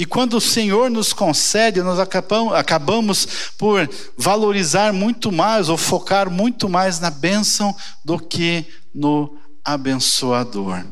e 0.00 0.06
quando 0.06 0.38
o 0.38 0.40
Senhor 0.40 0.88
nos 0.88 1.12
concede, 1.12 1.82
nós 1.82 1.98
acabamos, 1.98 2.54
acabamos 2.54 3.52
por 3.58 3.86
valorizar 4.16 4.94
muito 4.94 5.30
mais 5.30 5.68
ou 5.68 5.76
focar 5.76 6.30
muito 6.30 6.70
mais 6.70 6.98
na 6.98 7.10
bênção 7.10 7.76
do 8.02 8.18
que 8.18 8.64
no 8.94 9.36
abençoador. 9.62 10.82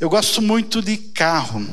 Eu 0.00 0.10
gosto 0.10 0.42
muito 0.42 0.82
de 0.82 0.96
carro. 0.96 1.64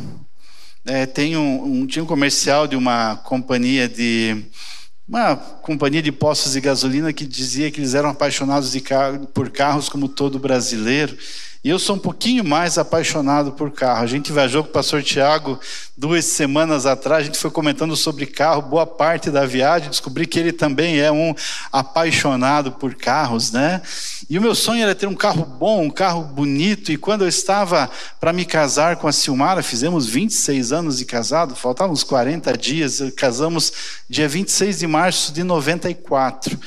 É, 0.85 1.07
tem 1.07 1.35
um, 1.35 1.63
um, 1.63 1.87
tinha 1.87 2.03
um 2.03 2.07
comercial 2.07 2.67
de 2.67 2.75
uma 2.75 3.15
companhia 3.15 3.89
de 3.89 4.45
uma 5.07 5.35
companhia 5.35 6.01
de 6.01 6.11
postos 6.11 6.53
de 6.53 6.61
gasolina 6.61 7.13
que 7.13 7.25
dizia 7.25 7.69
que 7.69 7.79
eles 7.79 7.93
eram 7.93 8.09
apaixonados 8.09 8.73
por 9.33 9.49
carros 9.51 9.87
como 9.87 10.07
todo 10.09 10.39
brasileiro. 10.39 11.15
E 11.65 11.69
eu 11.69 11.79
sou 11.79 11.95
um 11.95 11.99
pouquinho 11.99 12.43
mais 12.43 12.77
apaixonado 12.77 13.53
por 13.53 13.71
carro. 13.71 14.03
A 14.03 14.05
gente 14.05 14.31
viajou 14.31 14.63
com 14.63 14.69
o 14.69 14.71
pastor 14.71 15.01
Tiago 15.01 15.59
duas 15.97 16.23
semanas 16.25 16.85
atrás, 16.85 17.23
a 17.23 17.25
gente 17.25 17.39
foi 17.39 17.49
comentando 17.49 17.95
sobre 17.95 18.27
carro, 18.27 18.61
boa 18.61 18.85
parte 18.85 19.31
da 19.31 19.47
viagem, 19.47 19.89
descobri 19.89 20.27
que 20.27 20.37
ele 20.37 20.51
também 20.51 20.99
é 20.99 21.11
um 21.11 21.33
apaixonado 21.71 22.73
por 22.73 22.93
carros, 22.93 23.51
né? 23.51 23.81
E 24.29 24.37
o 24.37 24.41
meu 24.43 24.53
sonho 24.53 24.83
era 24.83 24.93
ter 24.93 25.07
um 25.07 25.15
carro 25.15 25.43
bom, 25.43 25.81
um 25.81 25.89
carro 25.89 26.21
bonito. 26.21 26.91
E 26.91 26.97
quando 26.97 27.23
eu 27.23 27.27
estava 27.27 27.89
para 28.19 28.31
me 28.31 28.45
casar 28.45 28.97
com 28.97 29.07
a 29.07 29.11
Silmara, 29.11 29.63
fizemos 29.63 30.05
26 30.05 30.71
anos 30.71 30.99
de 30.99 31.05
casado, 31.05 31.55
faltavam 31.55 31.93
uns 31.93 32.03
40 32.03 32.55
dias, 32.55 33.01
casamos 33.17 33.73
dia 34.07 34.29
26 34.29 34.77
de 34.77 34.85
março 34.85 35.33
de 35.33 35.43
94. 35.43 36.59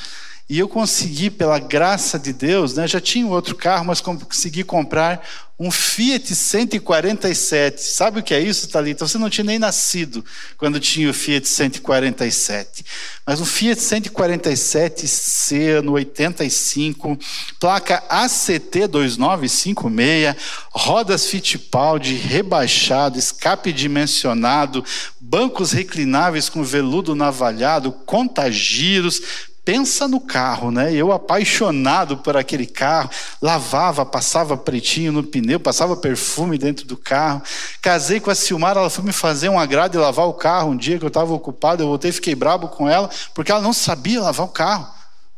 E 0.48 0.58
eu 0.58 0.66
consegui, 0.66 1.28
pela 1.28 1.58
graça 1.58 2.18
de 2.18 2.32
Deus, 2.32 2.74
né, 2.74 2.88
já 2.88 2.98
tinha 2.98 3.26
outro 3.26 3.54
carro, 3.54 3.84
mas 3.84 4.00
consegui 4.00 4.64
comprar 4.64 5.22
um 5.58 5.72
Fiat 5.72 6.34
147. 6.34 7.82
Sabe 7.82 8.20
o 8.20 8.22
que 8.22 8.32
é 8.32 8.40
isso, 8.40 8.68
Thalita? 8.68 9.06
Você 9.06 9.18
não 9.18 9.28
tinha 9.28 9.44
nem 9.44 9.58
nascido 9.58 10.24
quando 10.56 10.78
tinha 10.78 11.10
o 11.10 11.14
Fiat 11.14 11.48
147. 11.48 12.84
Mas 13.26 13.40
um 13.40 13.44
Fiat 13.44 13.80
147C, 13.80 15.78
ano 15.80 15.92
85, 15.92 17.18
placa 17.58 18.04
ACT 18.08 18.86
2956, 18.86 20.36
rodas 20.70 21.26
Fittipaldi, 21.26 22.14
rebaixado, 22.14 23.18
escape 23.18 23.72
dimensionado, 23.72 24.84
bancos 25.20 25.72
reclináveis 25.72 26.48
com 26.48 26.62
veludo 26.62 27.16
navalhado, 27.16 27.90
contagiros, 27.90 29.20
pensa 29.68 30.08
no 30.08 30.18
carro, 30.18 30.70
né? 30.70 30.94
Eu 30.94 31.12
apaixonado 31.12 32.16
por 32.16 32.34
aquele 32.38 32.64
carro, 32.64 33.10
lavava, 33.42 34.06
passava 34.06 34.56
pretinho 34.56 35.12
no 35.12 35.22
pneu, 35.22 35.60
passava 35.60 35.94
perfume 35.94 36.56
dentro 36.56 36.86
do 36.86 36.96
carro. 36.96 37.42
Casei 37.82 38.18
com 38.18 38.30
a 38.30 38.34
Silmar, 38.34 38.78
ela 38.78 38.88
foi 38.88 39.04
me 39.04 39.12
fazer 39.12 39.50
um 39.50 39.60
agrado 39.60 39.94
e 39.94 39.98
lavar 39.98 40.26
o 40.26 40.32
carro 40.32 40.70
um 40.70 40.76
dia 40.76 40.98
que 40.98 41.04
eu 41.04 41.08
estava 41.08 41.34
ocupado, 41.34 41.82
eu 41.82 41.86
voltei, 41.86 42.10
fiquei 42.10 42.34
brabo 42.34 42.68
com 42.68 42.88
ela, 42.88 43.10
porque 43.34 43.52
ela 43.52 43.60
não 43.60 43.74
sabia 43.74 44.22
lavar 44.22 44.46
o 44.46 44.48
carro. 44.48 44.88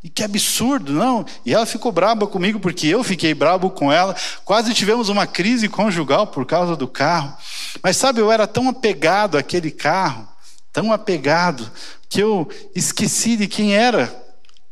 E 0.01 0.09
que 0.09 0.23
absurdo, 0.23 0.93
não? 0.93 1.27
E 1.45 1.53
ela 1.53 1.67
ficou 1.67 1.91
braba 1.91 2.25
comigo 2.25 2.61
porque 2.61 2.87
eu 2.87 3.03
fiquei 3.03 3.35
brabo 3.35 3.69
com 3.69 3.91
ela. 3.91 4.15
Quase 4.45 4.73
tivemos 4.73 5.09
uma 5.09 5.27
crise 5.27 5.69
conjugal 5.69 6.29
por 6.29 6.47
causa 6.47 6.77
do 6.77 6.87
carro. 6.87 7.37
Mas 7.83 7.97
sabe, 7.97 8.21
eu 8.21 8.31
era 8.31 8.47
tão 8.47 8.69
apegado 8.69 9.37
àquele 9.37 9.73
carro, 9.73 10.27
tão 10.73 10.93
apegado, 10.93 11.71
que 12.09 12.21
eu 12.21 12.49
esqueci 12.75 13.37
de 13.37 13.47
quem 13.47 13.75
era 13.75 14.15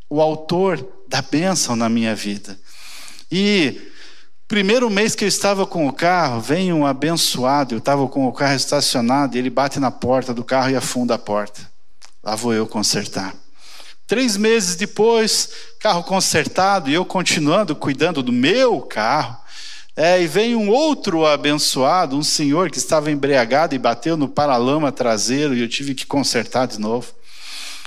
o 0.09 0.21
autor 0.21 0.87
da 1.09 1.23
bênção 1.23 1.76
na 1.76 1.88
minha 1.88 2.14
vida. 2.14 2.59
E 3.31 3.81
primeiro 4.47 4.88
mês 4.88 5.14
que 5.14 5.25
eu 5.25 5.28
estava 5.28 5.67
com 5.67 5.87
o 5.87 5.93
carro, 5.93 6.40
vem 6.40 6.73
um 6.73 6.87
abençoado, 6.87 7.75
eu 7.75 7.78
estava 7.78 8.07
com 8.09 8.26
o 8.26 8.33
carro 8.33 8.55
estacionado, 8.55 9.37
e 9.37 9.38
ele 9.38 9.50
bate 9.50 9.78
na 9.78 9.90
porta 9.90 10.33
do 10.33 10.45
carro 10.45 10.71
e 10.71 10.76
afunda 10.76 11.14
a 11.14 11.19
porta. 11.19 11.61
Lá 12.23 12.35
vou 12.35 12.52
eu 12.52 12.67
consertar. 12.67 13.35
Três 14.07 14.38
meses 14.38 14.75
depois, 14.75 15.50
carro 15.78 16.02
consertado, 16.02 16.88
e 16.88 16.95
eu 16.95 17.05
continuando 17.05 17.76
cuidando 17.76 18.23
do 18.23 18.33
meu 18.33 18.81
carro. 18.81 19.37
É, 20.00 20.23
e 20.23 20.28
vem 20.28 20.55
um 20.55 20.71
outro 20.71 21.26
abençoado, 21.26 22.17
um 22.17 22.23
senhor 22.23 22.71
que 22.71 22.78
estava 22.78 23.11
embriagado 23.11 23.75
e 23.75 23.78
bateu 23.81 24.17
no 24.17 24.28
paralama 24.28 24.93
traseiro, 24.93 25.57
e 25.57 25.61
eu 25.61 25.69
tive 25.69 25.93
que 25.93 26.07
consertar 26.07 26.69
de 26.69 26.78
novo. 26.78 27.12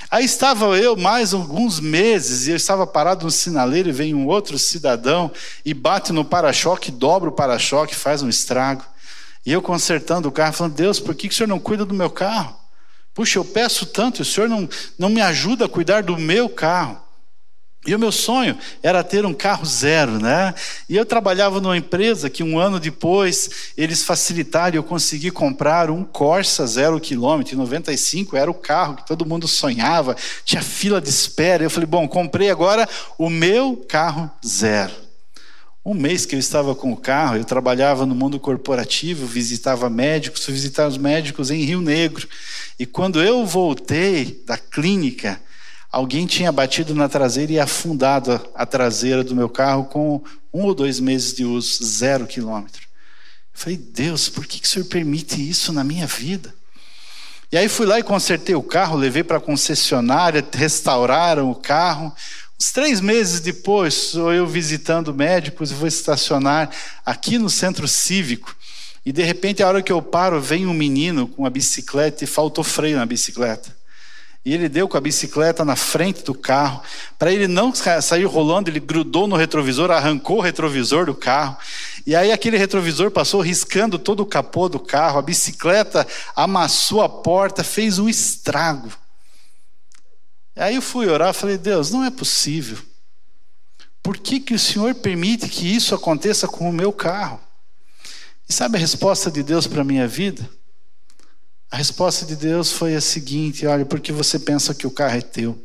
Aí 0.10 0.25
estava 0.25 0.77
eu 0.77 0.98
mais 0.98 1.34
alguns 1.34 1.80
meses 1.80 2.48
e 2.48 2.51
eu 2.51 2.58
estava 2.58 2.86
parado 2.86 3.24
no 3.24 3.32
sinaleiro 3.32 3.88
e 3.88 3.94
vem 3.94 4.13
um 4.13 4.27
outro 4.27 4.60
cidadão 4.60 5.32
e 5.63 5.74
bate 5.74 6.12
no 6.12 6.25
para-choque, 6.25 6.91
dobra 6.91 7.30
o 7.30 7.32
para-choque, 7.32 7.96
faz 7.96 8.22
um 8.22 8.27
estrago. 8.27 8.84
E 9.46 9.53
eu 9.53 9.62
consertando 9.62 10.27
o 10.27 10.34
carro, 10.34 10.51
falando: 10.51 10.75
Deus, 10.75 11.00
por 11.00 11.15
que, 11.15 11.30
que 11.30 11.34
o 11.34 11.38
senhor 11.38 11.48
não 11.48 11.60
cuida 11.60 11.86
do 11.86 11.94
meu 11.94 12.10
carro? 12.10 12.53
Puxa, 13.13 13.39
eu 13.39 13.46
peço 13.46 13.86
tanto, 13.86 14.22
o 14.22 14.25
senhor 14.25 14.50
não, 14.50 14.68
não 15.00 15.08
me 15.08 15.22
ajuda 15.22 15.63
a 15.63 15.70
cuidar 15.70 16.03
do 16.03 16.18
meu 16.18 16.50
carro. 16.50 17.01
E 17.85 17.95
o 17.95 18.00
meu 18.00 18.11
sonho 18.11 18.55
era 18.83 19.03
ter 19.03 19.25
um 19.25 19.33
carro 19.33 19.65
zero, 19.65 20.19
né? 20.19 20.53
E 20.88 20.95
eu 20.95 21.03
trabalhava 21.03 21.59
numa 21.59 21.75
empresa 21.75 22.29
que 22.29 22.43
um 22.43 22.59
ano 22.59 22.79
depois 22.79 23.71
eles 23.75 24.03
facilitaram 24.03 24.75
e 24.75 24.77
eu 24.77 24.83
consegui 24.83 25.31
comprar 25.31 25.89
um 25.89 26.03
Corsa 26.03 26.67
zero 26.67 27.00
quilômetro. 27.00 27.55
Em 27.55 27.57
95 27.57 28.38
era 28.38 28.51
o 28.51 28.53
carro 28.53 28.97
que 28.97 29.07
todo 29.07 29.25
mundo 29.25 29.47
sonhava, 29.47 30.15
tinha 30.45 30.61
fila 30.61 31.01
de 31.01 31.09
espera. 31.09 31.63
Eu 31.63 31.71
falei, 31.71 31.88
bom, 31.88 32.07
comprei 32.07 32.51
agora 32.51 32.88
o 33.17 33.31
meu 33.31 33.83
carro 33.89 34.29
zero. 34.45 34.93
Um 35.83 35.95
mês 35.95 36.27
que 36.27 36.35
eu 36.35 36.39
estava 36.39 36.75
com 36.75 36.91
o 36.91 36.97
carro, 36.97 37.38
eu 37.38 37.43
trabalhava 37.43 38.05
no 38.05 38.13
mundo 38.13 38.39
corporativo, 38.39 39.25
visitava 39.25 39.89
médicos, 39.89 40.45
fui 40.45 40.53
visitar 40.53 40.88
os 40.88 41.00
médicos 41.00 41.50
em 41.50 41.63
Rio 41.63 41.81
Negro. 41.81 42.27
E 42.77 42.85
quando 42.85 43.23
eu 43.23 43.43
voltei 43.43 44.43
da 44.45 44.59
clínica, 44.59 45.41
alguém 45.91 46.25
tinha 46.25 46.51
batido 46.51 46.95
na 46.95 47.10
traseira 47.10 47.51
e 47.51 47.60
afundado 47.60 48.39
a 48.55 48.65
traseira 48.65 49.24
do 49.24 49.36
meu 49.36 49.50
carro 49.50 49.86
com 49.86 50.24
um 50.53 50.63
ou 50.63 50.74
dois 50.74 51.00
meses 51.00 51.33
de 51.33 51.43
uso, 51.43 51.83
zero 51.83 52.25
quilômetro. 52.25 52.81
Eu 53.53 53.60
falei, 53.60 53.77
Deus, 53.77 54.29
por 54.29 54.45
que, 54.45 54.60
que 54.60 54.67
o 54.67 54.69
Senhor 54.69 54.86
permite 54.86 55.48
isso 55.48 55.74
na 55.74 55.83
minha 55.83 56.07
vida? 56.07 56.53
E 57.51 57.57
aí 57.57 57.67
fui 57.67 57.86
lá 57.86 58.00
e 58.00 58.03
consertei 58.03 58.55
o 58.55 58.63
carro, 58.63 58.98
levei 58.98 59.24
para 59.24 59.38
a 59.38 59.41
concessionária, 59.41 60.45
restauraram 60.53 61.51
o 61.51 61.55
carro. 61.55 62.13
Uns 62.57 62.71
três 62.71 63.01
meses 63.01 63.41
depois, 63.41 63.93
sou 63.93 64.31
eu 64.31 64.48
visitando 64.48 65.13
médicos 65.13 65.69
e 65.69 65.74
vou 65.74 65.88
estacionar 65.88 66.69
aqui 67.05 67.38
no 67.38 67.50
centro 67.50 67.89
cívico. 67.89 68.55
E 69.05 69.12
de 69.12 69.24
repente, 69.24 69.62
a 69.62 69.67
hora 69.67 69.81
que 69.81 69.91
eu 69.91 70.01
paro, 70.01 70.39
vem 70.39 70.65
um 70.65 70.74
menino 70.74 71.27
com 71.27 71.45
a 71.45 71.50
bicicleta 71.50 72.24
e 72.24 72.27
faltou 72.27 72.63
freio 72.63 72.98
na 72.98 73.05
bicicleta. 73.05 73.80
E 74.43 74.53
ele 74.53 74.67
deu 74.67 74.88
com 74.88 74.98
a 74.98 75.01
bicicleta 75.01 75.63
na 75.63 75.75
frente 75.75 76.24
do 76.24 76.33
carro. 76.33 76.81
Para 77.19 77.31
ele 77.31 77.48
não 77.48 77.71
sair 77.75 78.25
rolando, 78.25 78.71
ele 78.71 78.79
grudou 78.79 79.27
no 79.27 79.36
retrovisor, 79.36 79.91
arrancou 79.91 80.39
o 80.39 80.41
retrovisor 80.41 81.05
do 81.05 81.13
carro. 81.13 81.55
E 82.07 82.15
aí 82.15 82.31
aquele 82.31 82.57
retrovisor 82.57 83.12
passou 83.12 83.41
riscando 83.41 84.00
todo 84.00 84.21
o 84.21 84.25
capô 84.25 84.67
do 84.67 84.79
carro. 84.79 85.19
A 85.19 85.21
bicicleta 85.21 86.07
amassou 86.36 87.03
a 87.03 87.10
porta, 87.10 87.63
fez 87.63 88.00
um 88.00 88.10
estrago. 88.10 88.91
E 90.55 90.60
aí 90.60 90.75
eu 90.75 90.81
fui 90.81 91.07
orar, 91.07 91.36
falei: 91.36 91.57
"Deus, 91.57 91.91
não 91.91 92.03
é 92.03 92.10
possível. 92.10 92.79
Por 94.01 94.17
que 94.17 94.39
que 94.39 94.55
o 94.55 94.60
Senhor 94.60 94.95
permite 94.95 95.48
que 95.48 95.67
isso 95.67 95.93
aconteça 95.93 96.48
com 96.48 96.67
o 96.67 96.74
meu 96.74 96.91
carro?" 96.91 97.39
E 98.50 98.53
sabe 98.53 98.75
a 98.75 98.79
resposta 98.79 99.29
de 99.29 99.43
Deus 99.43 99.67
para 99.67 99.81
a 99.81 99.86
minha 99.86 100.07
vida? 100.07 100.50
A 101.71 101.77
resposta 101.77 102.25
de 102.25 102.35
Deus 102.35 102.73
foi 102.73 102.95
a 102.95 103.01
seguinte: 103.01 103.65
olha, 103.65 103.85
porque 103.85 104.11
você 104.11 104.37
pensa 104.37 104.75
que 104.75 104.85
o 104.85 104.91
carro 104.91 105.17
é 105.17 105.21
teu. 105.21 105.57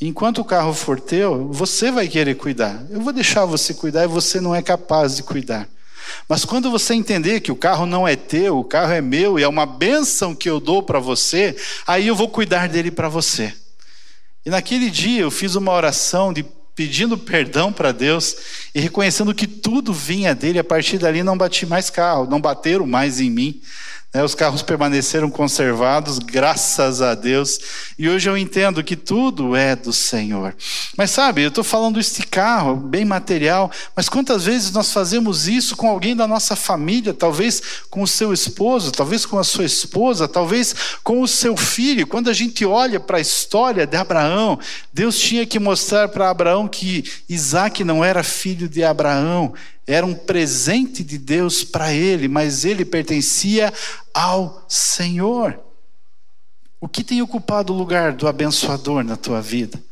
Enquanto 0.00 0.38
o 0.38 0.44
carro 0.44 0.74
for 0.74 0.98
teu, 0.98 1.46
você 1.52 1.92
vai 1.92 2.08
querer 2.08 2.34
cuidar. 2.34 2.84
Eu 2.90 3.00
vou 3.00 3.12
deixar 3.12 3.44
você 3.44 3.72
cuidar 3.72 4.02
e 4.02 4.08
você 4.08 4.40
não 4.40 4.52
é 4.52 4.60
capaz 4.60 5.14
de 5.14 5.22
cuidar. 5.22 5.68
Mas 6.28 6.44
quando 6.44 6.72
você 6.72 6.94
entender 6.94 7.38
que 7.38 7.52
o 7.52 7.56
carro 7.56 7.86
não 7.86 8.06
é 8.06 8.16
teu, 8.16 8.58
o 8.58 8.64
carro 8.64 8.92
é 8.92 9.00
meu 9.00 9.38
e 9.38 9.44
é 9.44 9.48
uma 9.48 9.64
bênção 9.64 10.34
que 10.34 10.50
eu 10.50 10.58
dou 10.58 10.82
para 10.82 10.98
você, 10.98 11.56
aí 11.86 12.08
eu 12.08 12.16
vou 12.16 12.28
cuidar 12.28 12.68
dele 12.68 12.90
para 12.90 13.08
você. 13.08 13.54
E 14.44 14.50
naquele 14.50 14.90
dia 14.90 15.20
eu 15.20 15.30
fiz 15.30 15.54
uma 15.54 15.70
oração 15.70 16.32
de 16.32 16.44
pedindo 16.74 17.16
perdão 17.16 17.72
para 17.72 17.92
Deus 17.92 18.36
e 18.74 18.80
reconhecendo 18.80 19.32
que 19.32 19.46
tudo 19.46 19.92
vinha 19.92 20.34
dele. 20.34 20.58
A 20.58 20.64
partir 20.64 20.98
dali 20.98 21.22
não 21.22 21.38
bati 21.38 21.64
mais 21.64 21.90
carro, 21.90 22.26
não 22.28 22.40
bateram 22.40 22.86
mais 22.86 23.20
em 23.20 23.30
mim. 23.30 23.62
Né, 24.14 24.22
os 24.22 24.34
carros 24.34 24.60
permaneceram 24.60 25.30
conservados, 25.30 26.18
graças 26.18 27.00
a 27.00 27.14
Deus. 27.14 27.58
E 27.98 28.10
hoje 28.10 28.28
eu 28.28 28.36
entendo 28.36 28.84
que 28.84 28.94
tudo 28.94 29.56
é 29.56 29.74
do 29.74 29.90
Senhor. 29.90 30.54
Mas 30.98 31.10
sabe, 31.12 31.42
eu 31.42 31.48
estou 31.48 31.64
falando 31.64 31.98
este 31.98 32.26
carro, 32.26 32.76
bem 32.76 33.06
material, 33.06 33.70
mas 33.96 34.10
quantas 34.10 34.44
vezes 34.44 34.70
nós 34.70 34.92
fazemos 34.92 35.48
isso 35.48 35.74
com 35.74 35.88
alguém 35.88 36.14
da 36.14 36.26
nossa 36.26 36.54
família, 36.54 37.14
talvez 37.14 37.62
com 37.88 38.02
o 38.02 38.06
seu 38.06 38.34
esposo, 38.34 38.92
talvez 38.92 39.24
com 39.24 39.38
a 39.38 39.44
sua 39.44 39.64
esposa, 39.64 40.28
talvez 40.28 40.74
com 41.02 41.22
o 41.22 41.28
seu 41.28 41.56
filho. 41.56 42.06
Quando 42.06 42.28
a 42.28 42.34
gente 42.34 42.66
olha 42.66 43.00
para 43.00 43.16
a 43.16 43.20
história 43.20 43.86
de 43.86 43.96
Abraão, 43.96 44.58
Deus 44.92 45.18
tinha 45.18 45.46
que 45.46 45.58
mostrar 45.58 46.08
para 46.08 46.28
Abraão 46.28 46.68
que 46.68 47.10
Isaac 47.26 47.82
não 47.82 48.04
era 48.04 48.22
filho 48.22 48.68
de 48.68 48.84
Abraão, 48.84 49.54
era 49.86 50.06
um 50.06 50.14
presente 50.14 51.02
de 51.02 51.18
Deus 51.18 51.64
para 51.64 51.92
ele, 51.92 52.28
mas 52.28 52.64
ele 52.64 52.84
pertencia 52.84 53.72
ao 54.14 54.64
Senhor. 54.68 55.58
O 56.80 56.88
que 56.88 57.04
tem 57.04 57.22
ocupado 57.22 57.72
o 57.72 57.76
lugar 57.76 58.12
do 58.12 58.26
abençoador 58.26 59.04
na 59.04 59.16
tua 59.16 59.40
vida? 59.40 59.82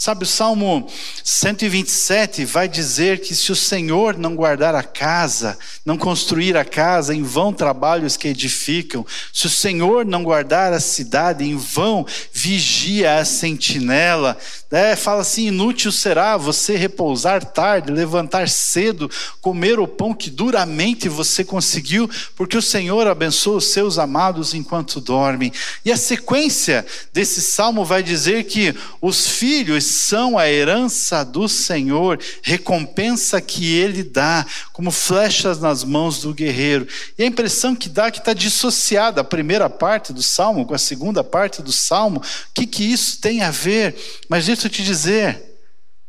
Sabe, 0.00 0.24
o 0.24 0.26
Salmo 0.26 0.88
127 1.22 2.46
vai 2.46 2.66
dizer 2.66 3.20
que 3.20 3.34
se 3.34 3.52
o 3.52 3.54
Senhor 3.54 4.16
não 4.16 4.34
guardar 4.34 4.74
a 4.74 4.82
casa, 4.82 5.58
não 5.84 5.98
construir 5.98 6.56
a 6.56 6.64
casa, 6.64 7.14
em 7.14 7.22
vão 7.22 7.52
trabalhos 7.52 8.16
que 8.16 8.26
edificam. 8.26 9.04
Se 9.30 9.46
o 9.46 9.50
Senhor 9.50 10.06
não 10.06 10.24
guardar 10.24 10.72
a 10.72 10.80
cidade, 10.80 11.44
em 11.44 11.54
vão 11.54 12.06
vigia 12.32 13.18
a 13.18 13.26
sentinela. 13.26 14.38
É, 14.70 14.96
fala 14.96 15.20
assim: 15.20 15.48
inútil 15.48 15.92
será 15.92 16.38
você 16.38 16.78
repousar 16.78 17.44
tarde, 17.44 17.92
levantar 17.92 18.48
cedo, 18.48 19.10
comer 19.42 19.78
o 19.78 19.86
pão 19.86 20.14
que 20.14 20.30
duramente 20.30 21.10
você 21.10 21.44
conseguiu, 21.44 22.08
porque 22.34 22.56
o 22.56 22.62
Senhor 22.62 23.06
abençoa 23.06 23.58
os 23.58 23.70
seus 23.70 23.98
amados 23.98 24.54
enquanto 24.54 24.98
dormem. 24.98 25.52
E 25.84 25.92
a 25.92 25.96
sequência 25.98 26.86
desse 27.12 27.42
salmo 27.42 27.84
vai 27.84 28.02
dizer 28.02 28.44
que 28.44 28.74
os 29.02 29.28
filhos 29.28 29.89
são 29.90 30.38
a 30.38 30.48
herança 30.50 31.24
do 31.24 31.48
Senhor, 31.48 32.18
recompensa 32.42 33.40
que 33.40 33.74
Ele 33.74 34.02
dá, 34.02 34.46
como 34.72 34.90
flechas 34.90 35.60
nas 35.60 35.84
mãos 35.84 36.20
do 36.20 36.32
guerreiro. 36.32 36.86
E 37.18 37.22
a 37.22 37.26
impressão 37.26 37.76
que 37.76 37.88
dá 37.88 38.06
é 38.06 38.10
que 38.10 38.18
está 38.18 38.32
dissociada 38.32 39.20
a 39.20 39.24
primeira 39.24 39.68
parte 39.68 40.12
do 40.12 40.22
salmo 40.22 40.64
com 40.64 40.74
a 40.74 40.78
segunda 40.78 41.22
parte 41.22 41.62
do 41.62 41.72
salmo. 41.72 42.20
O 42.20 42.52
que, 42.54 42.66
que 42.66 42.84
isso 42.84 43.20
tem 43.20 43.42
a 43.42 43.50
ver? 43.50 43.96
Mas 44.28 44.46
deixa 44.46 44.66
eu 44.66 44.70
te 44.70 44.82
dizer, 44.82 45.42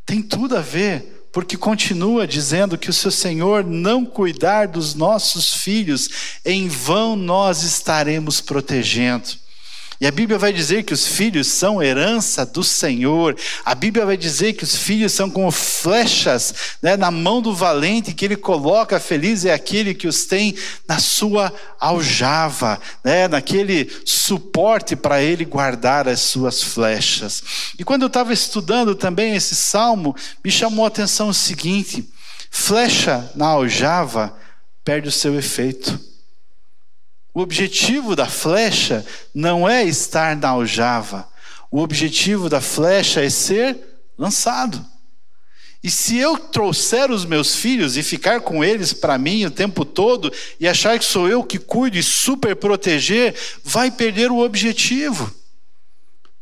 tem 0.06 0.22
tudo 0.22 0.56
a 0.56 0.62
ver 0.62 1.22
porque 1.32 1.56
continua 1.56 2.28
dizendo 2.28 2.78
que 2.78 2.89
o 2.89 2.94
seu 2.94 3.10
Senhor 3.10 3.63
não 3.63 4.06
cuidar 4.06 4.67
dos 4.67 4.94
nossos 4.94 5.54
filhos, 5.54 6.10
em 6.44 6.67
vão 6.67 7.15
nós 7.15 7.63
estaremos 7.63 8.41
protegendo. 8.41 9.40
E 10.01 10.07
a 10.07 10.11
Bíblia 10.11 10.39
vai 10.39 10.51
dizer 10.51 10.81
que 10.81 10.95
os 10.95 11.05
filhos 11.05 11.45
são 11.45 11.81
herança 11.81 12.43
do 12.43 12.63
Senhor. 12.63 13.37
A 13.63 13.75
Bíblia 13.75 14.03
vai 14.03 14.17
dizer 14.17 14.53
que 14.53 14.63
os 14.63 14.75
filhos 14.75 15.11
são 15.11 15.29
como 15.29 15.51
flechas 15.51 16.55
né, 16.81 16.97
na 16.97 17.11
mão 17.11 17.39
do 17.39 17.53
valente 17.53 18.11
que 18.11 18.25
ele 18.25 18.35
coloca. 18.35 18.99
Feliz 18.99 19.45
é 19.45 19.53
aquele 19.53 19.93
que 19.93 20.07
os 20.07 20.25
tem 20.25 20.55
na 20.87 20.97
sua 20.97 21.53
aljava, 21.79 22.81
né, 23.03 23.27
naquele 23.27 23.91
suporte 24.03 24.95
para 24.95 25.21
ele 25.21 25.45
guardar 25.45 26.07
as 26.07 26.21
suas 26.21 26.63
flechas. 26.63 27.43
E 27.77 27.83
quando 27.83 28.01
eu 28.01 28.07
estava 28.07 28.33
estudando 28.33 28.95
também 28.95 29.35
esse 29.35 29.55
salmo, 29.55 30.15
me 30.43 30.49
chamou 30.49 30.85
a 30.85 30.87
atenção 30.87 31.29
o 31.29 31.33
seguinte: 31.33 32.09
flecha 32.49 33.31
na 33.35 33.45
aljava 33.45 34.35
perde 34.83 35.09
o 35.09 35.11
seu 35.11 35.37
efeito. 35.37 36.11
O 37.34 37.41
objetivo 37.41 38.15
da 38.15 38.26
flecha 38.26 39.06
não 39.34 39.67
é 39.67 39.84
estar 39.84 40.36
na 40.36 40.50
aljava. 40.50 41.28
O 41.70 41.80
objetivo 41.80 42.50
da 42.50 42.60
flecha 42.60 43.22
é 43.22 43.30
ser 43.30 43.78
lançado. 44.17 44.86
E 45.84 45.89
se 45.89 46.17
eu 46.17 46.38
trouxer 46.38 47.10
os 47.10 47.26
meus 47.26 47.56
filhos 47.56 47.98
e 47.98 48.04
ficar 48.04 48.41
com 48.41 48.63
eles 48.63 48.94
para 48.94 49.17
mim 49.17 49.46
o 49.46 49.52
tempo 49.52 49.84
todo 49.84 50.32
e 50.60 50.67
achar 50.67 51.00
que 51.00 51.06
sou 51.06 51.28
eu 51.28 51.44
que 51.44 51.58
cuido 51.58 51.98
e 51.98 52.04
super 52.04 52.56
proteger, 52.56 53.34
vai 53.63 53.89
perder 53.89 54.30
o 54.30 54.39
objetivo. 54.39 55.34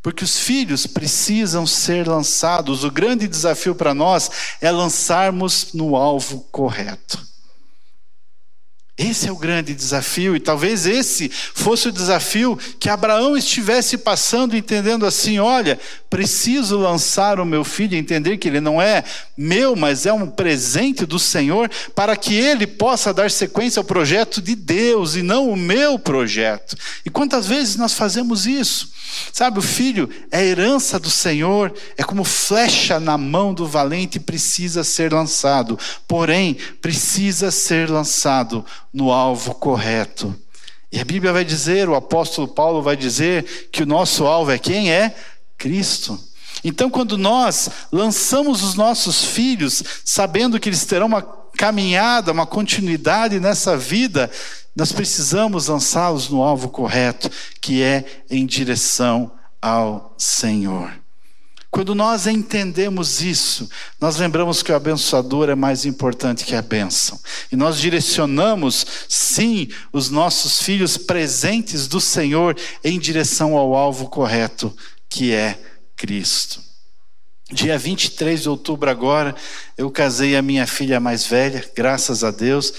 Porque 0.01 0.23
os 0.23 0.39
filhos 0.39 0.87
precisam 0.87 1.65
ser 1.67 2.07
lançados. 2.07 2.83
O 2.83 2.91
grande 2.91 3.27
desafio 3.27 3.75
para 3.75 3.93
nós 3.93 4.29
é 4.59 4.71
lançarmos 4.71 5.73
no 5.73 5.95
alvo 5.95 6.41
correto. 6.51 7.28
Esse 8.99 9.29
é 9.29 9.31
o 9.31 9.37
grande 9.37 9.73
desafio, 9.73 10.35
e 10.35 10.41
talvez 10.41 10.85
esse 10.85 11.29
fosse 11.29 11.87
o 11.87 11.91
desafio 11.91 12.59
que 12.77 12.89
Abraão 12.89 13.37
estivesse 13.37 13.97
passando, 13.97 14.57
entendendo 14.57 15.05
assim: 15.05 15.39
olha, 15.39 15.79
preciso 16.09 16.77
lançar 16.77 17.39
o 17.39 17.45
meu 17.45 17.63
filho, 17.63 17.95
entender 17.95 18.35
que 18.35 18.49
ele 18.49 18.59
não 18.59 18.81
é 18.81 19.05
meu, 19.37 19.73
mas 19.73 20.05
é 20.05 20.11
um 20.11 20.27
presente 20.27 21.05
do 21.05 21.17
Senhor, 21.17 21.71
para 21.95 22.17
que 22.17 22.35
ele 22.35 22.67
possa 22.67 23.13
dar 23.13 23.31
sequência 23.31 23.79
ao 23.79 23.85
projeto 23.85 24.41
de 24.41 24.53
Deus 24.53 25.15
e 25.15 25.21
não 25.21 25.49
o 25.49 25.55
meu 25.55 25.97
projeto. 25.97 26.75
E 27.05 27.09
quantas 27.09 27.47
vezes 27.47 27.77
nós 27.77 27.93
fazemos 27.93 28.45
isso? 28.45 28.91
Sabe, 29.31 29.59
o 29.59 29.61
filho 29.61 30.09
é 30.29 30.45
herança 30.45 30.99
do 30.99 31.09
Senhor, 31.09 31.73
é 31.97 32.03
como 32.03 32.23
flecha 32.23 32.99
na 32.99 33.17
mão 33.17 33.53
do 33.53 33.65
valente, 33.65 34.19
precisa 34.19 34.83
ser 34.83 35.13
lançado, 35.13 35.79
porém, 36.07 36.57
precisa 36.81 37.49
ser 37.49 37.89
lançado 37.89 38.63
no 38.93 39.11
alvo 39.11 39.53
correto. 39.55 40.35
E 40.91 40.99
a 40.99 41.05
Bíblia 41.05 41.31
vai 41.31 41.45
dizer, 41.45 41.87
o 41.87 41.95
apóstolo 41.95 42.47
Paulo 42.47 42.81
vai 42.81 42.95
dizer, 42.95 43.69
que 43.71 43.83
o 43.83 43.85
nosso 43.85 44.25
alvo 44.25 44.51
é 44.51 44.57
quem? 44.57 44.91
É 44.91 45.15
Cristo. 45.57 46.19
Então, 46.63 46.89
quando 46.89 47.17
nós 47.17 47.69
lançamos 47.91 48.63
os 48.63 48.75
nossos 48.75 49.23
filhos, 49.23 49.83
sabendo 50.03 50.59
que 50.59 50.67
eles 50.67 50.85
terão 50.85 51.05
uma 51.07 51.21
caminhada, 51.21 52.31
uma 52.31 52.45
continuidade 52.45 53.39
nessa 53.39 53.77
vida, 53.77 54.29
nós 54.75 54.91
precisamos 54.91 55.67
lançá-los 55.67 56.29
no 56.29 56.41
alvo 56.41 56.69
correto, 56.69 57.29
que 57.61 57.83
é 57.83 58.23
em 58.29 58.45
direção 58.45 59.31
ao 59.61 60.15
Senhor. 60.17 60.98
Quando 61.71 61.93
nós 61.93 62.25
entendemos 62.25 63.21
isso, 63.21 63.69
nós 64.01 64.17
lembramos 64.17 64.63
que 64.63 64.71
o 64.71 64.75
abençoador 64.75 65.49
é 65.49 65.55
mais 65.55 65.85
importante 65.85 66.43
que 66.43 66.55
a 66.55 66.61
bênção. 66.61 67.19
E 67.51 67.55
nós 67.55 67.79
direcionamos, 67.79 68.85
sim, 69.07 69.69
os 69.93 70.09
nossos 70.09 70.61
filhos 70.61 70.97
presentes 70.97 71.87
do 71.87 72.01
Senhor 72.01 72.57
em 72.83 72.97
direção 72.97 73.55
ao 73.55 73.75
alvo 73.75 74.09
correto, 74.09 74.75
que 75.07 75.31
é 75.31 75.59
Cristo. 75.95 76.59
Dia 77.51 77.77
23 77.77 78.43
de 78.43 78.49
outubro, 78.49 78.89
agora, 78.89 79.35
eu 79.77 79.91
casei 79.91 80.35
a 80.35 80.41
minha 80.41 80.65
filha 80.65 80.99
mais 80.99 81.25
velha, 81.25 81.63
graças 81.75 82.23
a 82.23 82.31
Deus. 82.31 82.73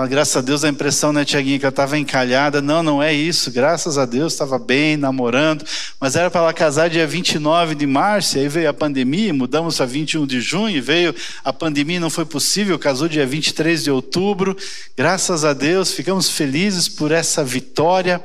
Fala, 0.00 0.08
graças 0.08 0.34
a 0.34 0.40
Deus, 0.40 0.64
a 0.64 0.68
impressão, 0.70 1.12
né, 1.12 1.26
Tiaguinha, 1.26 1.58
que 1.58 1.66
eu 1.66 1.68
estava 1.68 1.98
encalhada. 1.98 2.62
Não, 2.62 2.82
não 2.82 3.02
é 3.02 3.12
isso. 3.12 3.50
Graças 3.50 3.98
a 3.98 4.06
Deus, 4.06 4.32
estava 4.32 4.58
bem, 4.58 4.96
namorando. 4.96 5.62
Mas 6.00 6.16
era 6.16 6.30
para 6.30 6.40
ela 6.40 6.54
casar 6.54 6.88
dia 6.88 7.06
29 7.06 7.74
de 7.74 7.86
março, 7.86 8.38
aí 8.38 8.48
veio 8.48 8.70
a 8.70 8.72
pandemia, 8.72 9.34
mudamos 9.34 9.76
para 9.76 9.84
21 9.84 10.26
de 10.26 10.40
junho, 10.40 10.82
veio 10.82 11.14
a 11.44 11.52
pandemia, 11.52 12.00
não 12.00 12.08
foi 12.08 12.24
possível, 12.24 12.78
casou 12.78 13.08
dia 13.08 13.26
23 13.26 13.84
de 13.84 13.90
outubro. 13.90 14.56
Graças 14.96 15.44
a 15.44 15.52
Deus, 15.52 15.92
ficamos 15.92 16.30
felizes 16.30 16.88
por 16.88 17.12
essa 17.12 17.44
vitória. 17.44 18.22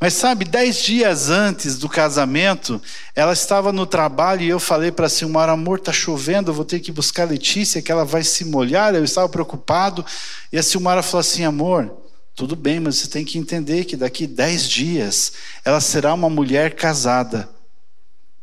Mas 0.00 0.14
sabe, 0.14 0.44
dez 0.44 0.80
dias 0.82 1.28
antes 1.28 1.76
do 1.76 1.88
casamento, 1.88 2.80
ela 3.16 3.32
estava 3.32 3.72
no 3.72 3.84
trabalho 3.84 4.42
e 4.42 4.48
eu 4.48 4.60
falei 4.60 4.92
para 4.92 5.06
a 5.06 5.08
Silmar, 5.08 5.48
amor, 5.48 5.78
está 5.78 5.92
chovendo, 5.92 6.50
eu 6.50 6.54
vou 6.54 6.64
ter 6.64 6.78
que 6.78 6.92
buscar 6.92 7.24
a 7.24 7.26
Letícia, 7.26 7.82
que 7.82 7.90
ela 7.90 8.04
vai 8.04 8.22
se 8.22 8.44
molhar. 8.44 8.94
Eu 8.94 9.02
estava 9.02 9.28
preocupado. 9.28 10.06
E 10.52 10.58
a 10.58 10.62
Silmara 10.62 11.02
falou 11.02 11.20
assim, 11.20 11.44
amor, 11.44 11.92
tudo 12.36 12.54
bem, 12.54 12.78
mas 12.78 12.96
você 12.96 13.08
tem 13.08 13.24
que 13.24 13.38
entender 13.38 13.84
que 13.86 13.96
daqui 13.96 14.24
dez 14.24 14.68
dias 14.68 15.32
ela 15.64 15.80
será 15.80 16.14
uma 16.14 16.30
mulher 16.30 16.76
casada. 16.76 17.48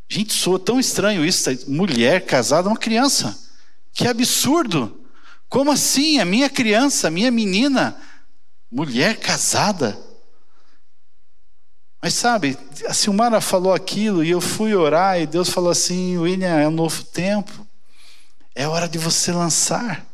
Gente, 0.09 0.33
soa 0.33 0.59
tão 0.59 0.77
estranho 0.77 1.25
isso, 1.25 1.49
mulher 1.67 2.25
casada, 2.25 2.67
uma 2.67 2.77
criança. 2.77 3.39
Que 3.93 4.07
absurdo! 4.09 4.99
Como 5.47 5.71
assim? 5.71 6.19
A 6.19 6.25
minha 6.25 6.49
criança, 6.49 7.07
a 7.07 7.11
minha 7.11 7.31
menina, 7.31 7.95
mulher 8.69 9.15
casada? 9.17 9.97
Mas 12.05 12.13
sabe, 12.13 12.55
a 12.87 12.93
Silmara 12.93 13.41
falou 13.41 13.73
aquilo 13.73 14.23
e 14.23 14.29
eu 14.29 14.39
fui 14.39 14.75
orar 14.75 15.19
e 15.19 15.25
Deus 15.25 15.49
falou 15.49 15.71
assim: 15.71 16.15
William, 16.19 16.55
é 16.55 16.67
um 16.67 16.71
novo 16.71 17.03
tempo, 17.03 17.65
é 18.53 18.67
hora 18.67 18.87
de 18.87 18.99
você 18.99 19.31
lançar. 19.31 20.05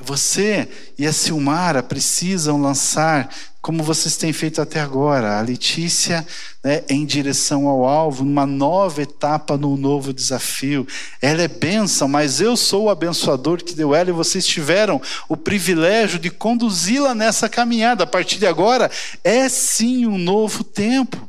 Você 0.00 0.66
e 0.96 1.06
a 1.06 1.12
Silmara 1.12 1.82
precisam 1.82 2.58
lançar 2.58 3.28
como 3.66 3.82
vocês 3.82 4.16
têm 4.16 4.32
feito 4.32 4.62
até 4.62 4.78
agora. 4.78 5.40
A 5.40 5.40
Letícia 5.40 6.24
né, 6.62 6.84
em 6.88 7.04
direção 7.04 7.66
ao 7.66 7.84
alvo, 7.84 8.24
numa 8.24 8.46
nova 8.46 9.02
etapa, 9.02 9.56
num 9.56 9.76
novo 9.76 10.12
desafio. 10.12 10.86
Ela 11.20 11.42
é 11.42 11.48
bênção, 11.48 12.06
mas 12.06 12.40
eu 12.40 12.56
sou 12.56 12.84
o 12.84 12.90
abençoador 12.90 13.64
que 13.64 13.74
deu 13.74 13.92
ela 13.92 14.08
e 14.08 14.12
vocês 14.12 14.46
tiveram 14.46 15.02
o 15.28 15.36
privilégio 15.36 16.16
de 16.16 16.30
conduzi-la 16.30 17.12
nessa 17.12 17.48
caminhada. 17.48 18.04
A 18.04 18.06
partir 18.06 18.38
de 18.38 18.46
agora, 18.46 18.88
é 19.24 19.48
sim 19.48 20.06
um 20.06 20.16
novo 20.16 20.62
tempo. 20.62 21.28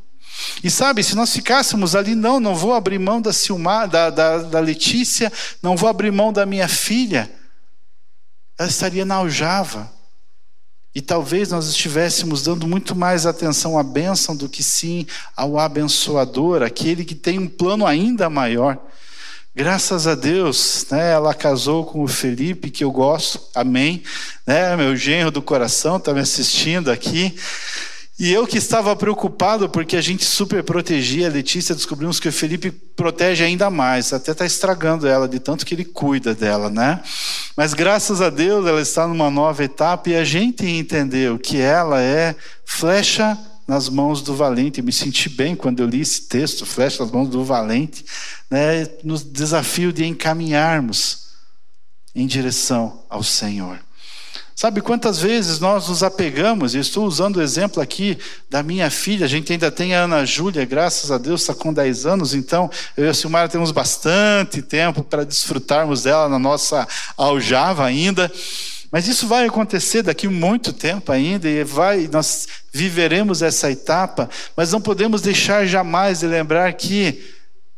E 0.64 0.70
sabe, 0.70 1.04
se 1.04 1.16
nós 1.16 1.34
ficássemos 1.34 1.96
ali, 1.96 2.14
não, 2.14 2.40
não 2.40 2.54
vou 2.54 2.76
abrir 2.76 3.00
mão 3.00 3.20
da 3.20 3.32
da, 3.90 4.10
da, 4.12 4.38
da 4.44 4.60
Letícia, 4.60 5.34
não 5.60 5.76
vou 5.76 5.90
abrir 5.90 6.12
mão 6.12 6.32
da 6.32 6.46
minha 6.46 6.68
filha, 6.68 7.32
ela 8.60 8.70
estaria 8.70 9.06
na 9.06 9.16
aljava. 9.16 9.97
E 10.98 11.02
talvez 11.02 11.52
nós 11.52 11.68
estivéssemos 11.68 12.42
dando 12.42 12.66
muito 12.66 12.96
mais 12.96 13.28
atenção 13.28 13.78
à 13.78 13.84
bênção 13.84 14.36
do 14.36 14.50
que 14.50 14.64
sim 14.64 15.06
ao 15.36 15.60
abençoador, 15.60 16.64
aquele 16.64 17.06
que 17.06 17.14
tem 17.14 17.38
um 17.38 17.48
plano 17.48 17.86
ainda 17.86 18.32
maior. 18.32 18.80
Graças 19.54 20.08
a 20.08 20.16
Deus, 20.16 20.88
né, 20.90 21.12
ela 21.12 21.36
casou 21.36 21.86
com 21.86 22.02
o 22.02 22.08
Felipe, 22.08 22.72
que 22.72 22.84
eu 22.84 22.90
gosto, 22.90 23.40
amém. 23.54 24.02
Né, 24.44 24.76
meu 24.76 24.96
genro 24.96 25.30
do 25.30 25.40
coração 25.40 25.98
está 25.98 26.16
me 26.16 26.20
assistindo 26.20 26.90
aqui. 26.90 27.38
E 28.20 28.34
eu 28.34 28.48
que 28.48 28.58
estava 28.58 28.96
preocupado 28.96 29.70
porque 29.70 29.96
a 29.96 30.02
gente 30.02 30.26
super 30.26 30.64
protegia 30.64 31.28
a 31.28 31.32
Letícia, 31.32 31.76
descobrimos 31.76 32.20
que 32.20 32.28
o 32.28 32.32
Felipe 32.32 32.72
protege 32.72 33.44
ainda 33.44 33.70
mais, 33.70 34.12
até 34.12 34.32
está 34.32 34.44
estragando 34.44 35.08
ela 35.08 35.28
de 35.28 35.40
tanto 35.40 35.64
que 35.64 35.76
ele 35.76 35.86
cuida 35.86 36.34
dela, 36.34 36.68
né? 36.68 37.00
Mas 37.56 37.76
graças 37.76 38.20
a 38.20 38.32
Deus 38.32 38.66
ela 38.66 38.82
está 38.82 39.08
numa 39.08 39.30
nova 39.30 39.64
etapa 39.64 40.10
e 40.10 40.16
a 40.16 40.24
gente 40.24 40.66
entendeu 40.66 41.38
que 41.38 41.58
ela 41.60 42.02
é 42.02 42.36
flecha 42.66 43.38
nas 43.68 43.88
mãos 43.88 44.24
do 44.24 44.36
valente. 44.36 44.82
Me 44.82 44.92
senti 44.92 45.30
bem 45.30 45.56
quando 45.56 45.82
eu 45.82 45.88
li 45.88 46.02
esse 46.02 46.24
texto, 46.24 46.66
flecha 46.66 47.04
nas 47.04 47.12
mãos 47.12 47.30
do 47.30 47.44
valente, 47.44 48.04
né? 48.50 48.88
no 49.04 49.20
desafio 49.20 49.94
de 49.94 50.04
encaminharmos 50.04 51.28
em 52.16 52.26
direção 52.26 53.04
ao 53.08 53.22
Senhor. 53.22 53.80
Sabe 54.60 54.82
quantas 54.82 55.20
vezes 55.20 55.60
nós 55.60 55.88
nos 55.88 56.02
apegamos, 56.02 56.74
e 56.74 56.80
estou 56.80 57.06
usando 57.06 57.38
o 57.38 57.44
exemplo 57.44 57.80
aqui 57.80 58.18
da 58.50 58.64
minha 58.64 58.90
filha, 58.90 59.24
a 59.24 59.30
gente 59.30 59.54
ainda 59.54 59.70
tem 59.70 59.94
a 59.94 60.06
Ana 60.06 60.26
Júlia, 60.26 60.66
graças 60.66 61.12
a 61.12 61.20
Deus, 61.20 61.42
está 61.42 61.54
com 61.54 61.72
10 61.72 62.08
anos, 62.08 62.34
então 62.34 62.68
eu 62.98 63.06
e 63.06 63.08
a 63.08 63.14
Silmara 63.14 63.48
temos 63.48 63.70
bastante 63.70 64.64
tempo 64.64 65.04
para 65.04 65.24
desfrutarmos 65.24 66.02
dela 66.02 66.28
na 66.28 66.40
nossa 66.40 66.88
aljava 67.16 67.86
ainda. 67.86 68.32
Mas 68.92 69.08
isso 69.08 69.28
vai 69.28 69.46
acontecer 69.46 70.02
daqui 70.02 70.28
muito 70.28 70.74
tempo 70.74 71.12
ainda, 71.12 71.48
e 71.48 71.64
vai, 71.64 72.10
nós 72.12 72.48
viveremos 72.74 73.44
essa 73.44 73.70
etapa, 73.70 74.28
mas 74.56 74.72
não 74.72 74.82
podemos 74.82 75.22
deixar 75.22 75.68
jamais 75.68 76.22
de 76.22 76.26
lembrar 76.26 76.74
que 76.74 77.24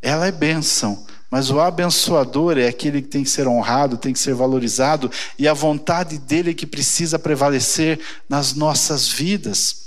ela 0.02 0.28
é 0.28 0.32
bênção 0.32 1.06
mas 1.30 1.52
o 1.52 1.60
abençoador 1.60 2.58
é 2.58 2.68
aquele 2.68 3.02
que 3.02 3.08
tem 3.08 3.24
que 3.24 3.30
ser 3.30 3.48
honrado, 3.48 3.98
tem 3.98 4.14
que 4.14 4.20
ser 4.20 4.34
valorizado, 4.34 5.12
e 5.38 5.48
a 5.48 5.54
vontade 5.54 6.18
dele 6.18 6.52
é 6.52 6.54
que 6.54 6.66
precisa 6.66 7.20
prevalecer 7.20 8.00
nas 8.28 8.54
nossas 8.54 9.08
vidas. 9.08 9.86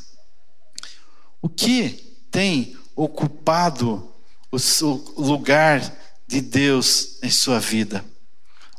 O 1.41 1.49
que 1.49 2.17
tem 2.31 2.77
ocupado 2.95 4.09
o 4.53 5.23
lugar 5.23 5.81
de 6.29 6.41
Deus 6.41 7.19
em 7.23 7.31
sua 7.31 7.59
vida? 7.59 8.05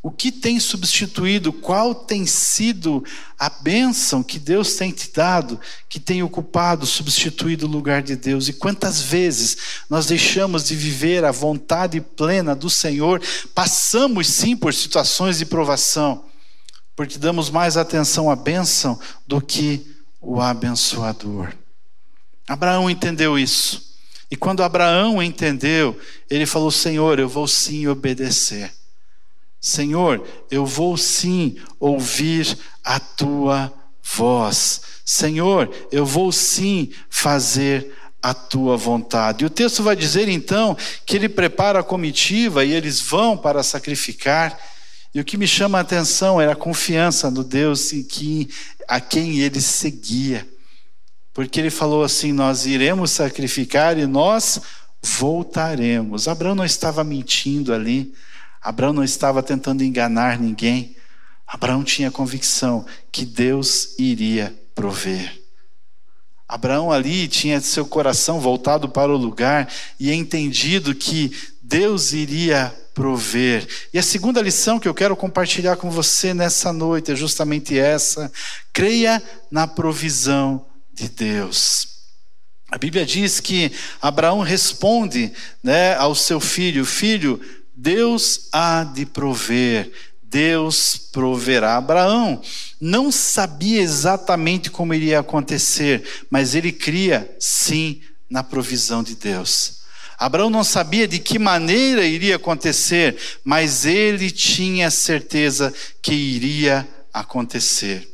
O 0.06 0.12
que 0.12 0.34
tem 0.34 0.60
substituído? 0.60 1.54
Qual 1.54 1.96
tem 1.96 2.26
sido 2.26 3.02
a 3.40 3.50
bênção 3.50 4.22
que 4.22 4.38
Deus 4.38 4.76
tem 4.76 4.92
te 4.92 5.10
dado, 5.10 5.58
que 5.88 5.98
tem 5.98 6.22
ocupado, 6.22 6.86
substituído 6.86 7.66
o 7.66 7.70
lugar 7.70 8.04
de 8.04 8.18
Deus? 8.18 8.50
E 8.50 8.54
quantas 8.54 9.02
vezes 9.02 9.56
nós 9.90 10.06
deixamos 10.06 10.66
de 10.66 10.76
viver 10.76 11.24
a 11.24 11.32
vontade 11.32 12.02
plena 12.02 12.54
do 12.54 12.70
Senhor, 12.70 13.22
passamos 13.56 14.28
sim 14.28 14.58
por 14.58 14.74
situações 14.74 15.38
de 15.38 15.46
provação, 15.46 16.26
porque 16.98 17.18
damos 17.18 17.50
mais 17.50 17.78
atenção 17.78 18.30
à 18.30 18.36
bênção 18.36 19.00
do 19.26 19.40
que 19.40 19.88
o 20.20 20.42
abençoador. 20.42 21.54
Abraão 22.46 22.90
entendeu 22.90 23.40
isso. 23.40 23.94
E 24.30 24.36
quando 24.36 24.64
Abraão 24.64 25.24
entendeu, 25.24 25.98
ele 26.30 26.46
falou: 26.46 26.72
Senhor, 26.72 27.20
eu 27.20 27.30
vou 27.30 27.48
sim 27.48 27.88
obedecer. 27.88 28.70
Senhor, 29.64 30.28
eu 30.52 30.66
vou 30.66 30.98
sim 30.98 31.56
ouvir 31.80 32.58
a 32.84 33.00
tua 33.00 33.74
voz. 34.04 34.82
Senhor, 35.06 35.74
eu 35.90 36.06
vou 36.06 36.34
sim 36.34 36.92
fazer 37.10 37.90
a 38.22 38.34
tua 38.34 38.76
vontade. 38.76 39.46
E 39.46 39.48
o 39.48 39.50
texto 39.50 39.82
vai 39.82 39.96
dizer 39.96 40.28
então 40.28 40.76
que 41.06 41.16
ele 41.16 41.30
prepara 41.30 41.80
a 41.80 41.84
comitiva 41.84 42.66
e 42.66 42.74
eles 42.74 43.00
vão 43.00 43.38
para 43.38 43.64
sacrificar. 43.64 44.60
E 45.16 45.22
o 45.22 45.24
que 45.24 45.38
me 45.38 45.48
chama 45.48 45.78
a 45.78 45.82
atenção 45.82 46.42
era 46.42 46.52
a 46.52 46.58
confiança 46.58 47.32
no 47.32 47.42
Deus 47.42 47.92
que, 48.10 48.50
a 48.86 49.00
quem 49.00 49.40
ele 49.40 49.62
seguia. 49.62 50.46
Porque 51.34 51.62
ele 51.62 51.70
falou 51.70 52.04
assim: 52.04 52.34
Nós 52.34 52.66
iremos 52.66 53.12
sacrificar 53.12 53.98
e 53.98 54.06
nós 54.06 54.60
voltaremos. 55.02 56.28
Abraão 56.28 56.54
não 56.54 56.66
estava 56.66 57.02
mentindo 57.02 57.74
ali. 57.74 58.14
Abraão 58.64 58.94
não 58.94 59.04
estava 59.04 59.44
tentando 59.44 59.84
enganar 59.84 60.40
ninguém. 60.40 60.96
Abraão 61.46 61.84
tinha 61.84 62.10
convicção 62.10 62.86
que 63.12 63.26
Deus 63.26 64.00
iria 64.00 64.56
prover. 64.74 65.42
Abraão 66.48 66.92
ali 66.92 67.28
tinha 67.28 67.60
seu 67.60 67.86
coração 67.86 68.40
voltado 68.40 68.88
para 68.88 69.12
o 69.12 69.18
lugar 69.18 69.72
e 70.00 70.12
entendido 70.12 70.96
que 70.96 71.32
Deus 71.62 72.14
iria 72.14 72.74
prover. 72.94 73.68
E 73.94 74.00
a 74.00 74.04
segunda 74.04 74.42
lição 74.42 74.80
que 74.80 74.88
eu 74.88 74.94
quero 74.94 75.16
compartilhar 75.16 75.76
com 75.76 75.90
você 75.90 76.34
nessa 76.34 76.72
noite 76.72 77.12
é 77.12 77.16
justamente 77.16 77.78
essa: 77.78 78.32
creia 78.72 79.22
na 79.52 79.68
provisão 79.68 80.66
de 80.94 81.10
Deus. 81.10 81.88
A 82.72 82.78
Bíblia 82.78 83.06
diz 83.06 83.40
que 83.40 83.72
Abraão 84.02 84.42
responde 84.42 85.32
né, 85.62 85.96
ao 85.96 86.14
seu 86.14 86.40
filho: 86.40 86.86
Filho, 86.86 87.42
Deus 87.76 88.48
há 88.52 88.84
de 88.84 89.06
prover, 89.06 89.92
Deus 90.22 90.96
proverá. 91.12 91.78
Abraão 91.78 92.42
não 92.80 93.12
sabia 93.12 93.82
exatamente 93.82 94.70
como 94.70 94.94
iria 94.94 95.20
acontecer, 95.20 96.26
mas 96.30 96.56
ele 96.56 96.72
cria 96.72 97.36
sim 97.40 98.02
na 98.30 98.44
provisão 98.44 99.04
de 99.04 99.16
Deus. 99.16 99.84
Abraão 100.18 100.50
não 100.50 100.64
sabia 100.64 101.08
de 101.08 101.20
que 101.20 101.38
maneira 101.40 102.06
iria 102.06 102.36
acontecer, 102.36 103.18
mas 103.44 103.86
ele 103.86 104.32
tinha 104.32 104.90
certeza 104.92 105.74
que 106.02 106.14
iria 106.14 106.88
acontecer 107.12 108.13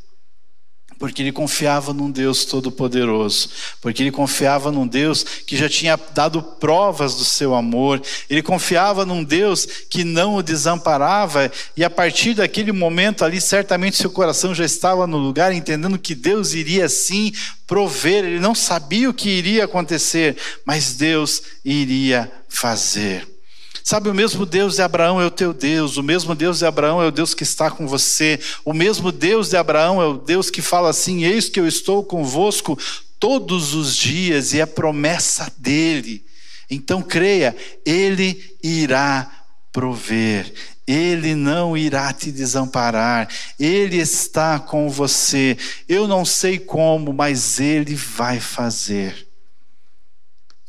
porque 0.99 1.21
ele 1.21 1.31
confiava 1.31 1.93
num 1.93 2.11
Deus 2.11 2.43
todo-poderoso, 2.43 3.49
porque 3.81 4.03
ele 4.03 4.11
confiava 4.11 4.69
num 4.69 4.85
Deus 4.85 5.23
que 5.23 5.55
já 5.55 5.69
tinha 5.69 5.97
dado 6.13 6.43
provas 6.43 7.15
do 7.15 7.23
seu 7.23 7.55
amor, 7.55 8.01
ele 8.29 8.43
confiava 8.43 9.05
num 9.05 9.23
Deus 9.23 9.65
que 9.89 10.03
não 10.03 10.35
o 10.35 10.43
desamparava, 10.43 11.49
e 11.75 11.83
a 11.83 11.89
partir 11.89 12.33
daquele 12.33 12.73
momento 12.73 13.23
ali, 13.23 13.39
certamente 13.39 13.95
seu 13.95 14.11
coração 14.11 14.53
já 14.53 14.65
estava 14.65 15.07
no 15.07 15.17
lugar, 15.17 15.53
entendendo 15.53 15.97
que 15.97 16.13
Deus 16.13 16.53
iria 16.53 16.89
sim 16.89 17.31
prover, 17.65 18.25
ele 18.25 18.39
não 18.39 18.53
sabia 18.53 19.09
o 19.09 19.13
que 19.13 19.29
iria 19.29 19.65
acontecer, 19.65 20.35
mas 20.65 20.95
Deus 20.95 21.41
iria 21.63 22.29
fazer. 22.49 23.38
Sabe, 23.89 24.07
o 24.07 24.13
mesmo 24.13 24.45
Deus 24.45 24.75
de 24.75 24.83
Abraão 24.83 25.19
é 25.19 25.25
o 25.25 25.31
teu 25.31 25.51
Deus, 25.51 25.97
o 25.97 26.03
mesmo 26.03 26.35
Deus 26.35 26.59
de 26.59 26.65
Abraão 26.67 27.01
é 27.01 27.07
o 27.07 27.11
Deus 27.11 27.33
que 27.33 27.41
está 27.41 27.71
com 27.71 27.87
você, 27.87 28.39
o 28.63 28.71
mesmo 28.71 29.11
Deus 29.11 29.49
de 29.49 29.57
Abraão 29.57 29.99
é 29.99 30.05
o 30.05 30.13
Deus 30.13 30.51
que 30.51 30.61
fala 30.61 30.91
assim: 30.91 31.23
Eis 31.23 31.49
que 31.49 31.59
eu 31.59 31.67
estou 31.67 32.03
convosco 32.03 32.77
todos 33.19 33.73
os 33.73 33.95
dias, 33.95 34.53
e 34.53 34.61
é 34.61 34.65
promessa 34.67 35.51
dele. 35.57 36.23
Então 36.69 37.01
creia, 37.01 37.57
ele 37.83 38.55
irá 38.61 39.27
prover, 39.71 40.53
ele 40.87 41.33
não 41.33 41.75
irá 41.75 42.13
te 42.13 42.31
desamparar, 42.31 43.27
Ele 43.59 43.97
está 43.97 44.59
com 44.59 44.87
você. 44.87 45.57
Eu 45.87 46.07
não 46.07 46.23
sei 46.23 46.59
como, 46.59 47.11
mas 47.11 47.59
Ele 47.59 47.95
vai 47.95 48.39
fazer. 48.39 49.28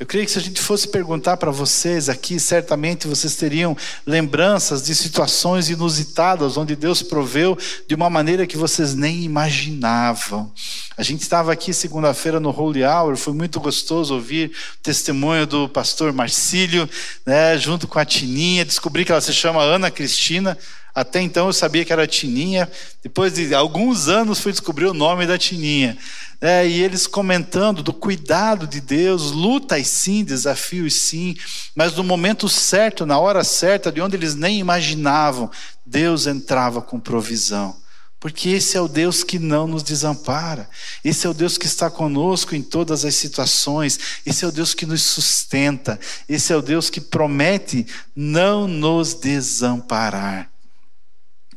Eu 0.00 0.06
creio 0.06 0.24
que 0.24 0.32
se 0.32 0.38
a 0.38 0.42
gente 0.42 0.62
fosse 0.62 0.88
perguntar 0.88 1.36
para 1.36 1.50
vocês 1.50 2.08
aqui, 2.08 2.40
certamente 2.40 3.06
vocês 3.06 3.36
teriam 3.36 3.76
lembranças 4.06 4.82
de 4.82 4.94
situações 4.94 5.68
inusitadas 5.68 6.56
onde 6.56 6.74
Deus 6.74 7.02
proveu 7.02 7.54
de 7.86 7.94
uma 7.94 8.08
maneira 8.08 8.46
que 8.46 8.56
vocês 8.56 8.94
nem 8.94 9.22
imaginavam. 9.24 10.50
A 10.96 11.02
gente 11.02 11.20
estava 11.20 11.52
aqui 11.52 11.74
segunda-feira 11.74 12.40
no 12.40 12.48
Holy 12.48 12.82
Hour, 12.82 13.14
foi 13.18 13.34
muito 13.34 13.60
gostoso 13.60 14.14
ouvir 14.14 14.48
o 14.48 14.82
testemunho 14.82 15.46
do 15.46 15.68
pastor 15.68 16.14
Marcílio, 16.14 16.88
né, 17.26 17.58
junto 17.58 17.86
com 17.86 17.98
a 17.98 18.04
Tininha. 18.04 18.64
Descobri 18.64 19.04
que 19.04 19.12
ela 19.12 19.20
se 19.20 19.34
chama 19.34 19.62
Ana 19.62 19.90
Cristina. 19.90 20.56
Até 21.00 21.22
então 21.22 21.46
eu 21.46 21.52
sabia 21.54 21.82
que 21.82 21.94
era 21.94 22.06
Tininha. 22.06 22.70
Depois 23.02 23.32
de 23.32 23.54
alguns 23.54 24.06
anos 24.06 24.38
fui 24.38 24.52
descobrir 24.52 24.84
o 24.84 24.92
nome 24.92 25.26
da 25.26 25.38
Tininha. 25.38 25.96
É, 26.38 26.68
e 26.68 26.82
eles 26.82 27.06
comentando 27.06 27.82
do 27.82 27.92
cuidado 27.92 28.66
de 28.66 28.82
Deus, 28.82 29.30
lutas 29.30 29.86
sim, 29.88 30.22
desafios 30.22 30.94
sim, 31.00 31.34
mas 31.74 31.94
no 31.94 32.04
momento 32.04 32.50
certo, 32.50 33.06
na 33.06 33.18
hora 33.18 33.42
certa, 33.44 33.90
de 33.90 34.00
onde 34.00 34.16
eles 34.16 34.34
nem 34.34 34.58
imaginavam, 34.58 35.50
Deus 35.86 36.26
entrava 36.26 36.82
com 36.82 37.00
provisão. 37.00 37.76
Porque 38.18 38.50
esse 38.50 38.76
é 38.76 38.80
o 38.80 38.88
Deus 38.88 39.24
que 39.24 39.38
não 39.38 39.66
nos 39.66 39.82
desampara, 39.82 40.68
esse 41.02 41.26
é 41.26 41.30
o 41.30 41.34
Deus 41.34 41.56
que 41.56 41.64
está 41.64 41.90
conosco 41.90 42.54
em 42.54 42.62
todas 42.62 43.06
as 43.06 43.14
situações, 43.14 43.98
esse 44.26 44.44
é 44.44 44.48
o 44.48 44.52
Deus 44.52 44.74
que 44.74 44.84
nos 44.84 45.00
sustenta, 45.00 45.98
esse 46.28 46.52
é 46.52 46.56
o 46.56 46.60
Deus 46.60 46.90
que 46.90 47.00
promete 47.00 47.86
não 48.14 48.68
nos 48.68 49.14
desamparar. 49.14 50.50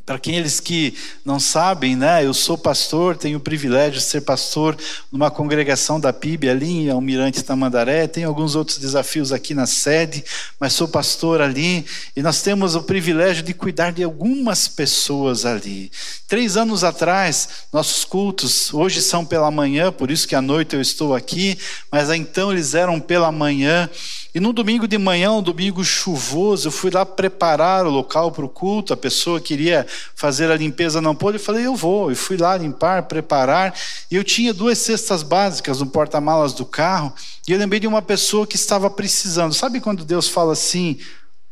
Para 0.05 0.15
aqueles 0.15 0.59
que 0.59 0.93
não 1.23 1.39
sabem, 1.39 1.95
né, 1.95 2.25
eu 2.25 2.33
sou 2.33 2.57
pastor, 2.57 3.15
tenho 3.15 3.37
o 3.37 3.41
privilégio 3.41 3.99
de 3.99 4.05
ser 4.05 4.19
pastor 4.19 4.77
numa 5.09 5.31
congregação 5.31 5.97
da 5.97 6.11
PIB 6.11 6.49
ali 6.49 6.69
em 6.69 6.89
Almirante 6.89 7.41
Tamandaré, 7.41 8.05
tenho 8.05 8.27
alguns 8.27 8.53
outros 8.53 8.77
desafios 8.77 9.31
aqui 9.31 9.53
na 9.53 9.65
sede, 9.65 10.21
mas 10.59 10.73
sou 10.73 10.89
pastor 10.89 11.39
ali 11.39 11.85
e 12.17 12.21
nós 12.21 12.41
temos 12.41 12.75
o 12.75 12.83
privilégio 12.83 13.43
de 13.43 13.53
cuidar 13.53 13.93
de 13.93 14.03
algumas 14.03 14.67
pessoas 14.67 15.45
ali. 15.45 15.89
Três 16.27 16.57
anos 16.57 16.83
atrás, 16.83 17.47
nossos 17.71 18.03
cultos 18.03 18.73
hoje 18.73 19.01
são 19.01 19.23
pela 19.23 19.49
manhã, 19.49 19.89
por 19.89 20.11
isso 20.11 20.27
que 20.27 20.35
à 20.35 20.41
noite 20.41 20.75
eu 20.75 20.81
estou 20.81 21.15
aqui, 21.15 21.57
mas 21.89 22.09
então 22.09 22.51
eles 22.51 22.73
eram 22.73 22.99
pela 22.99 23.31
manhã. 23.31 23.89
E 24.35 24.39
no 24.39 24.51
domingo 24.51 24.87
de 24.87 24.97
manhã, 24.97 25.31
um 25.31 25.43
domingo 25.43 25.83
chuvoso, 25.83 26.67
eu 26.67 26.71
fui 26.71 26.89
lá 26.89 27.05
preparar 27.05 27.85
o 27.85 27.91
local 27.91 28.31
para 28.31 28.43
o 28.43 28.49
culto. 28.49 28.91
A 28.91 28.97
pessoa 28.97 29.39
queria 29.39 29.85
fazer 30.15 30.49
a 30.49 30.55
limpeza, 30.55 30.99
não 30.99 31.13
pôde. 31.13 31.37
Eu 31.37 31.43
falei, 31.43 31.67
eu 31.67 31.75
vou. 31.75 32.11
E 32.11 32.15
fui 32.15 32.35
lá 32.35 32.57
limpar, 32.57 33.03
preparar. 33.03 33.75
E 34.09 34.15
eu 34.15 34.23
tinha 34.23 34.51
duas 34.51 34.79
cestas 34.79 35.21
básicas 35.21 35.79
no 35.79 35.85
porta-malas 35.85 36.53
do 36.53 36.65
carro. 36.65 37.13
E 37.47 37.51
eu 37.51 37.59
lembrei 37.59 37.79
de 37.79 37.85
uma 37.85 38.01
pessoa 38.01 38.47
que 38.47 38.55
estava 38.55 38.89
precisando. 38.89 39.53
Sabe 39.53 39.79
quando 39.79 40.03
Deus 40.03 40.27
fala 40.27 40.53
assim? 40.53 40.97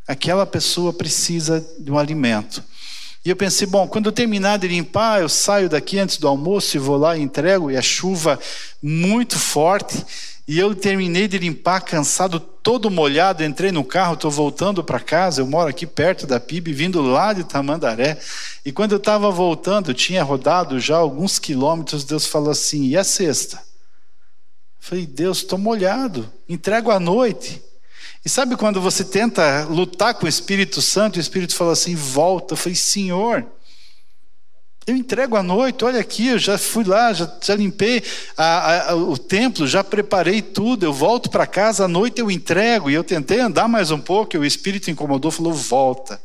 Aquela 0.08 0.48
pessoa 0.48 0.92
precisa 0.92 1.64
de 1.78 1.92
um 1.92 2.00
alimento. 2.00 2.64
E 3.24 3.30
eu 3.30 3.36
pensei, 3.36 3.68
bom, 3.68 3.88
quando 3.88 4.08
eu 4.08 4.12
terminar 4.12 4.58
de 4.58 4.68
limpar, 4.68 5.22
eu 5.22 5.30
saio 5.30 5.70
daqui 5.70 6.00
antes 6.00 6.18
do 6.18 6.28
almoço 6.28 6.76
e 6.76 6.80
vou 6.80 6.98
lá 6.98 7.16
e 7.16 7.22
entrego. 7.22 7.70
E 7.70 7.78
a 7.78 7.82
chuva 7.82 8.40
muito 8.82 9.38
forte. 9.38 10.04
E 10.48 10.58
eu 10.58 10.74
terminei 10.76 11.28
de 11.28 11.38
limpar, 11.38 11.82
cansado, 11.82 12.40
todo 12.40 12.90
molhado, 12.90 13.44
entrei 13.44 13.72
no 13.72 13.84
carro, 13.84 14.16
estou 14.16 14.32
voltando 14.32 14.84
para 14.84 15.00
casa. 15.00 15.42
Eu 15.42 15.48
moro 15.48 15.70
aqui 15.70 15.86
perto 15.86 16.26
da 16.26 16.40
PIB, 16.40 16.74
vindo 16.74 17.02
lá 17.02 17.32
de 17.32 17.44
Tamandaré. 17.44 18.20
E 18.66 18.72
quando 18.72 18.94
eu 18.94 18.98
estava 18.98 19.30
voltando, 19.32 19.94
tinha 19.94 20.24
rodado 20.24 20.80
já 20.80 20.98
alguns 20.98 21.40
quilômetros. 21.40 22.04
Deus 22.04 22.26
falou 22.26 22.50
assim: 22.50 22.86
e 22.86 22.98
a 22.98 23.04
sexta? 23.04 23.58
Eu 23.58 23.62
falei, 24.80 25.06
Deus, 25.06 25.40
estou 25.40 25.60
molhado, 25.60 26.32
entrego 26.50 26.92
à 26.92 27.00
noite. 27.00 27.62
E 28.26 28.30
sabe 28.30 28.56
quando 28.56 28.82
você 28.82 29.04
tenta 29.04 29.66
lutar 29.66 30.16
com 30.16 30.26
o 30.26 30.30
Espírito 30.30 30.82
Santo, 30.82 31.18
o 31.18 31.20
Espírito 31.20 31.56
fala 31.56 31.74
assim: 31.74 31.96
volta. 31.96 32.54
Eu 32.54 32.58
falei, 32.58 32.76
Senhor. 32.76 33.46
Eu 34.88 34.96
entrego 34.96 35.36
à 35.36 35.44
noite, 35.44 35.86
olha 35.86 36.00
aqui, 36.00 36.30
eu 36.30 36.40
já 36.40 36.58
fui 36.58 36.84
lá, 36.84 37.14
já, 37.14 37.32
já 37.40 37.54
limpei 37.54 38.02
a, 38.36 38.92
a, 38.92 38.96
o 38.96 39.16
templo, 39.16 39.68
já 39.68 39.84
preparei 39.84 40.42
tudo, 40.42 40.84
eu 40.84 40.92
volto 40.92 41.30
para 41.30 41.46
casa, 41.46 41.86
à 41.86 41.88
noite 41.88 42.20
eu 42.20 42.32
entrego. 42.32 42.90
E 42.90 42.96
eu 42.96 43.04
tentei 43.04 43.40
andar 43.40 43.68
mais 43.68 43.92
um 43.92 44.00
pouco, 44.00 44.36
e 44.36 44.40
o 44.40 44.46
Espírito 44.46 44.90
incomodou, 44.90 45.30
falou: 45.30 45.54
volta. 45.54 46.20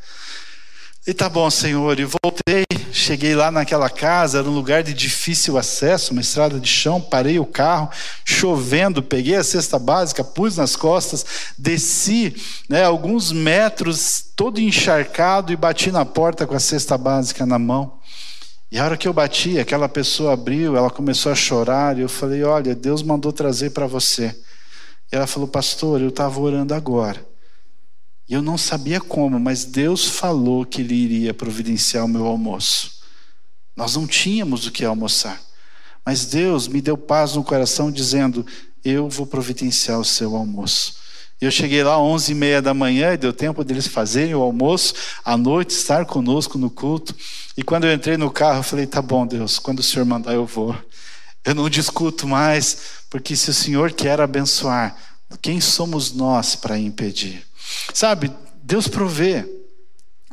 E 1.06 1.12
tá 1.12 1.28
bom, 1.28 1.48
Senhor, 1.50 2.00
e 2.00 2.04
voltei, 2.04 2.64
cheguei 2.90 3.34
lá 3.34 3.50
naquela 3.50 3.90
casa, 3.90 4.38
era 4.38 4.48
um 4.48 4.54
lugar 4.54 4.82
de 4.82 4.92
difícil 4.92 5.56
acesso, 5.56 6.12
uma 6.12 6.20
estrada 6.20 6.58
de 6.58 6.68
chão, 6.68 7.00
parei 7.00 7.38
o 7.38 7.46
carro, 7.46 7.90
chovendo, 8.24 9.00
peguei 9.02 9.36
a 9.36 9.44
cesta 9.44 9.78
básica, 9.78 10.24
pus 10.24 10.56
nas 10.56 10.74
costas, 10.74 11.24
desci 11.56 12.34
né, 12.68 12.82
alguns 12.82 13.30
metros, 13.30 14.24
todo 14.34 14.58
encharcado, 14.58 15.52
e 15.52 15.56
bati 15.56 15.92
na 15.92 16.04
porta 16.04 16.44
com 16.44 16.56
a 16.56 16.60
cesta 16.60 16.98
básica 16.98 17.46
na 17.46 17.58
mão. 17.58 17.95
E 18.70 18.78
a 18.78 18.84
hora 18.84 18.96
que 18.96 19.06
eu 19.06 19.12
bati, 19.12 19.58
aquela 19.58 19.88
pessoa 19.88 20.32
abriu, 20.32 20.76
ela 20.76 20.90
começou 20.90 21.30
a 21.30 21.34
chorar, 21.34 21.96
e 21.96 22.00
eu 22.00 22.08
falei: 22.08 22.42
Olha, 22.42 22.74
Deus 22.74 23.02
mandou 23.02 23.32
trazer 23.32 23.70
para 23.70 23.86
você. 23.86 24.36
E 25.12 25.16
ela 25.16 25.26
falou: 25.26 25.48
Pastor, 25.48 26.00
eu 26.00 26.08
estava 26.08 26.40
orando 26.40 26.74
agora. 26.74 27.24
E 28.28 28.34
eu 28.34 28.42
não 28.42 28.58
sabia 28.58 29.00
como, 29.00 29.38
mas 29.38 29.64
Deus 29.64 30.06
falou 30.06 30.66
que 30.66 30.82
Ele 30.82 30.94
iria 30.94 31.32
providenciar 31.32 32.04
o 32.04 32.08
meu 32.08 32.26
almoço. 32.26 32.96
Nós 33.76 33.94
não 33.94 34.06
tínhamos 34.06 34.66
o 34.66 34.72
que 34.72 34.84
almoçar. 34.84 35.40
Mas 36.04 36.24
Deus 36.24 36.66
me 36.66 36.80
deu 36.80 36.98
paz 36.98 37.34
no 37.34 37.44
coração, 37.44 37.90
dizendo: 37.90 38.44
Eu 38.84 39.08
vou 39.08 39.26
providenciar 39.26 40.00
o 40.00 40.04
seu 40.04 40.34
almoço. 40.34 41.05
Eu 41.40 41.50
cheguei 41.50 41.82
lá 41.84 41.94
às 41.94 42.00
onze 42.00 42.32
e 42.32 42.34
meia 42.34 42.62
da 42.62 42.72
manhã 42.72 43.12
e 43.12 43.16
deu 43.16 43.32
tempo 43.32 43.62
deles 43.62 43.86
fazerem 43.86 44.34
o 44.34 44.40
almoço, 44.40 44.94
à 45.24 45.36
noite 45.36 45.70
estar 45.70 46.06
conosco 46.06 46.56
no 46.56 46.70
culto. 46.70 47.14
E 47.56 47.62
quando 47.62 47.84
eu 47.84 47.92
entrei 47.92 48.16
no 48.16 48.30
carro, 48.30 48.60
eu 48.60 48.62
falei: 48.62 48.86
tá 48.86 49.02
bom, 49.02 49.26
Deus, 49.26 49.58
quando 49.58 49.80
o 49.80 49.82
Senhor 49.82 50.04
mandar, 50.06 50.32
eu 50.32 50.46
vou. 50.46 50.74
Eu 51.44 51.54
não 51.54 51.68
discuto 51.68 52.26
mais, 52.26 52.78
porque 53.10 53.36
se 53.36 53.50
o 53.50 53.54
Senhor 53.54 53.92
quer 53.92 54.20
abençoar, 54.20 54.96
quem 55.42 55.60
somos 55.60 56.12
nós 56.12 56.56
para 56.56 56.78
impedir? 56.78 57.46
Sabe, 57.92 58.32
Deus 58.62 58.88
provê, 58.88 59.46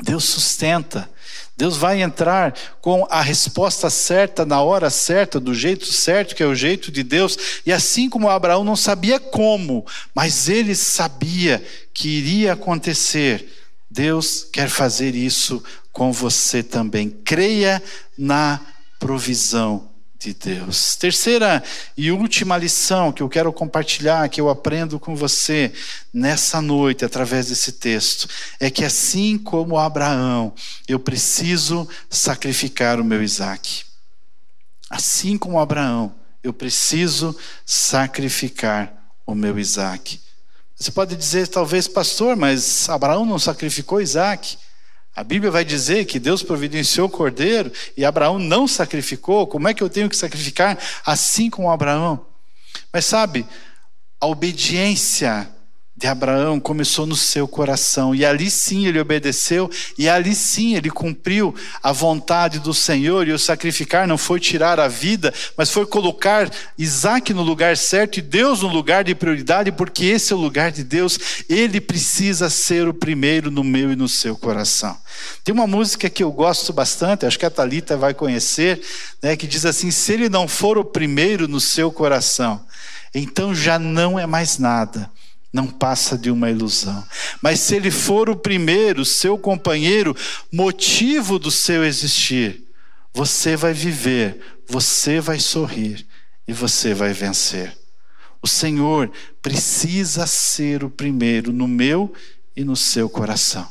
Deus 0.01 0.23
sustenta, 0.23 1.09
Deus 1.55 1.77
vai 1.77 2.01
entrar 2.01 2.53
com 2.81 3.05
a 3.09 3.21
resposta 3.21 3.89
certa, 3.89 4.43
na 4.45 4.61
hora 4.61 4.89
certa, 4.89 5.39
do 5.39 5.53
jeito 5.53 5.85
certo, 5.85 6.35
que 6.35 6.41
é 6.41 6.47
o 6.47 6.55
jeito 6.55 6.91
de 6.91 7.03
Deus. 7.03 7.37
E 7.65 7.71
assim 7.71 8.09
como 8.09 8.29
Abraão 8.29 8.63
não 8.63 8.75
sabia 8.75 9.19
como, 9.19 9.85
mas 10.15 10.49
ele 10.49 10.73
sabia 10.75 11.63
que 11.93 12.09
iria 12.09 12.53
acontecer, 12.53 13.47
Deus 13.89 14.47
quer 14.51 14.67
fazer 14.67 15.13
isso 15.13 15.63
com 15.91 16.11
você 16.11 16.63
também. 16.63 17.09
Creia 17.09 17.81
na 18.17 18.59
provisão 18.99 19.92
de 20.23 20.33
Deus. 20.33 20.95
Terceira 20.95 21.61
e 21.97 22.11
última 22.11 22.57
lição 22.57 23.11
que 23.11 23.21
eu 23.21 23.27
quero 23.27 23.51
compartilhar, 23.51 24.29
que 24.29 24.39
eu 24.39 24.49
aprendo 24.49 24.97
com 24.99 25.15
você 25.15 25.73
nessa 26.13 26.61
noite, 26.61 27.03
através 27.03 27.47
desse 27.47 27.73
texto, 27.73 28.29
é 28.59 28.69
que 28.69 28.85
assim 28.85 29.37
como 29.37 29.77
Abraão, 29.77 30.53
eu 30.87 30.97
preciso 30.97 31.87
sacrificar 32.09 33.01
o 33.01 33.03
meu 33.03 33.21
Isaac. 33.21 33.83
Assim 34.89 35.37
como 35.37 35.59
Abraão, 35.59 36.15
eu 36.41 36.53
preciso 36.53 37.35
sacrificar 37.65 38.93
o 39.25 39.35
meu 39.35 39.59
Isaac. 39.59 40.21
Você 40.75 40.91
pode 40.91 41.15
dizer, 41.15 41.47
talvez, 41.47 41.87
pastor, 41.87 42.35
mas 42.35 42.87
Abraão 42.89 43.25
não 43.25 43.39
sacrificou 43.39 44.01
Isaac. 44.01 44.57
A 45.15 45.23
Bíblia 45.23 45.51
vai 45.51 45.63
dizer 45.63 46.05
que 46.05 46.19
Deus 46.19 46.41
providenciou 46.41 47.07
o 47.07 47.11
cordeiro 47.11 47.71
e 47.95 48.03
Abraão 48.03 48.39
não 48.39 48.67
sacrificou. 48.67 49.45
Como 49.45 49.67
é 49.67 49.73
que 49.73 49.83
eu 49.83 49.89
tenho 49.89 50.09
que 50.09 50.17
sacrificar 50.17 50.77
assim 51.05 51.49
como 51.49 51.69
Abraão? 51.69 52.25
Mas 52.91 53.05
sabe, 53.05 53.45
a 54.19 54.25
obediência 54.25 55.47
de 55.95 56.07
Abraão 56.07 56.59
começou 56.59 57.05
no 57.05 57.15
seu 57.15 57.47
coração, 57.47 58.15
e 58.15 58.25
ali 58.25 58.49
sim 58.49 58.87
ele 58.87 58.99
obedeceu, 58.99 59.69
e 59.95 60.09
ali 60.09 60.33
sim 60.33 60.75
ele 60.75 60.89
cumpriu 60.89 61.53
a 61.83 61.91
vontade 61.91 62.57
do 62.57 62.73
Senhor, 62.73 63.27
e 63.27 63.31
o 63.31 63.37
sacrificar 63.37 64.07
não 64.07 64.17
foi 64.17 64.39
tirar 64.39 64.79
a 64.79 64.87
vida, 64.87 65.31
mas 65.55 65.69
foi 65.69 65.85
colocar 65.85 66.49
Isaac 66.79 67.31
no 67.31 67.43
lugar 67.43 67.77
certo 67.77 68.17
e 68.17 68.23
Deus 68.23 68.61
no 68.61 68.69
lugar 68.69 69.03
de 69.03 69.13
prioridade, 69.13 69.71
porque 69.71 70.05
esse 70.05 70.33
é 70.33 70.35
o 70.35 70.39
lugar 70.39 70.71
de 70.71 70.83
Deus, 70.83 71.19
ele 71.47 71.79
precisa 71.79 72.49
ser 72.49 72.87
o 72.87 72.93
primeiro 72.93 73.51
no 73.51 73.63
meu 73.63 73.91
e 73.91 73.95
no 73.95 74.09
seu 74.09 74.35
coração. 74.35 74.97
Tem 75.43 75.53
uma 75.53 75.67
música 75.67 76.09
que 76.09 76.23
eu 76.23 76.31
gosto 76.31 76.73
bastante, 76.73 77.27
acho 77.27 77.37
que 77.37 77.45
a 77.45 77.51
Talita 77.51 77.95
vai 77.95 78.15
conhecer, 78.15 78.81
né, 79.21 79.35
que 79.35 79.45
diz 79.45 79.63
assim: 79.63 79.91
se 79.91 80.11
ele 80.11 80.27
não 80.27 80.47
for 80.47 80.75
o 80.75 80.83
primeiro 80.83 81.47
no 81.47 81.59
seu 81.59 81.91
coração, 81.91 82.65
então 83.13 83.53
já 83.53 83.77
não 83.77 84.19
é 84.19 84.25
mais 84.25 84.57
nada 84.57 85.09
não 85.53 85.67
passa 85.67 86.17
de 86.17 86.31
uma 86.31 86.49
ilusão. 86.49 87.07
Mas 87.41 87.59
se 87.59 87.75
ele 87.75 87.91
for 87.91 88.27
o 88.27 88.35
primeiro, 88.35 89.05
seu 89.05 89.37
companheiro, 89.37 90.17
motivo 90.51 91.37
do 91.37 91.51
seu 91.51 91.85
existir, 91.85 92.63
você 93.13 93.55
vai 93.55 93.71
viver, 93.71 94.39
você 94.67 95.21
vai 95.21 95.39
sorrir 95.39 96.05
e 96.47 96.51
você 96.51 96.95
vai 96.95 97.13
vencer. 97.13 97.77
O 98.41 98.47
Senhor 98.47 99.11
precisa 99.41 100.25
ser 100.25 100.83
o 100.83 100.89
primeiro 100.89 101.53
no 101.53 101.67
meu 101.67 102.11
e 102.55 102.63
no 102.63 102.75
seu 102.75 103.07
coração. 103.07 103.69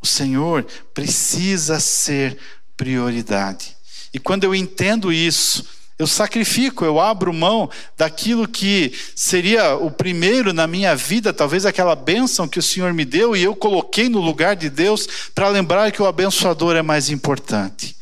O 0.00 0.06
Senhor 0.06 0.64
precisa 0.92 1.80
ser 1.80 2.38
prioridade. 2.76 3.76
E 4.12 4.18
quando 4.18 4.44
eu 4.44 4.54
entendo 4.54 5.12
isso, 5.12 5.64
eu 6.02 6.06
sacrifico, 6.06 6.84
eu 6.84 7.00
abro 7.00 7.32
mão 7.32 7.70
daquilo 7.96 8.48
que 8.48 8.92
seria 9.14 9.76
o 9.76 9.90
primeiro 9.90 10.52
na 10.52 10.66
minha 10.66 10.96
vida, 10.96 11.32
talvez 11.32 11.64
aquela 11.64 11.94
bênção 11.94 12.48
que 12.48 12.58
o 12.58 12.62
Senhor 12.62 12.92
me 12.92 13.04
deu 13.04 13.36
e 13.36 13.42
eu 13.42 13.54
coloquei 13.54 14.08
no 14.08 14.20
lugar 14.20 14.56
de 14.56 14.68
Deus 14.68 15.08
para 15.34 15.48
lembrar 15.48 15.92
que 15.92 16.02
o 16.02 16.06
abençoador 16.06 16.74
é 16.74 16.82
mais 16.82 17.08
importante. 17.08 17.96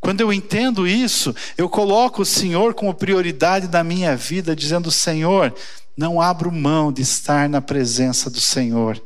Quando 0.00 0.20
eu 0.20 0.30
entendo 0.30 0.86
isso, 0.86 1.34
eu 1.56 1.66
coloco 1.66 2.20
o 2.20 2.26
Senhor 2.26 2.74
como 2.74 2.92
prioridade 2.92 3.66
da 3.68 3.82
minha 3.82 4.14
vida, 4.14 4.54
dizendo: 4.54 4.90
Senhor, 4.90 5.54
não 5.96 6.20
abro 6.20 6.52
mão 6.52 6.92
de 6.92 7.00
estar 7.00 7.48
na 7.48 7.62
presença 7.62 8.28
do 8.28 8.40
Senhor. 8.40 9.02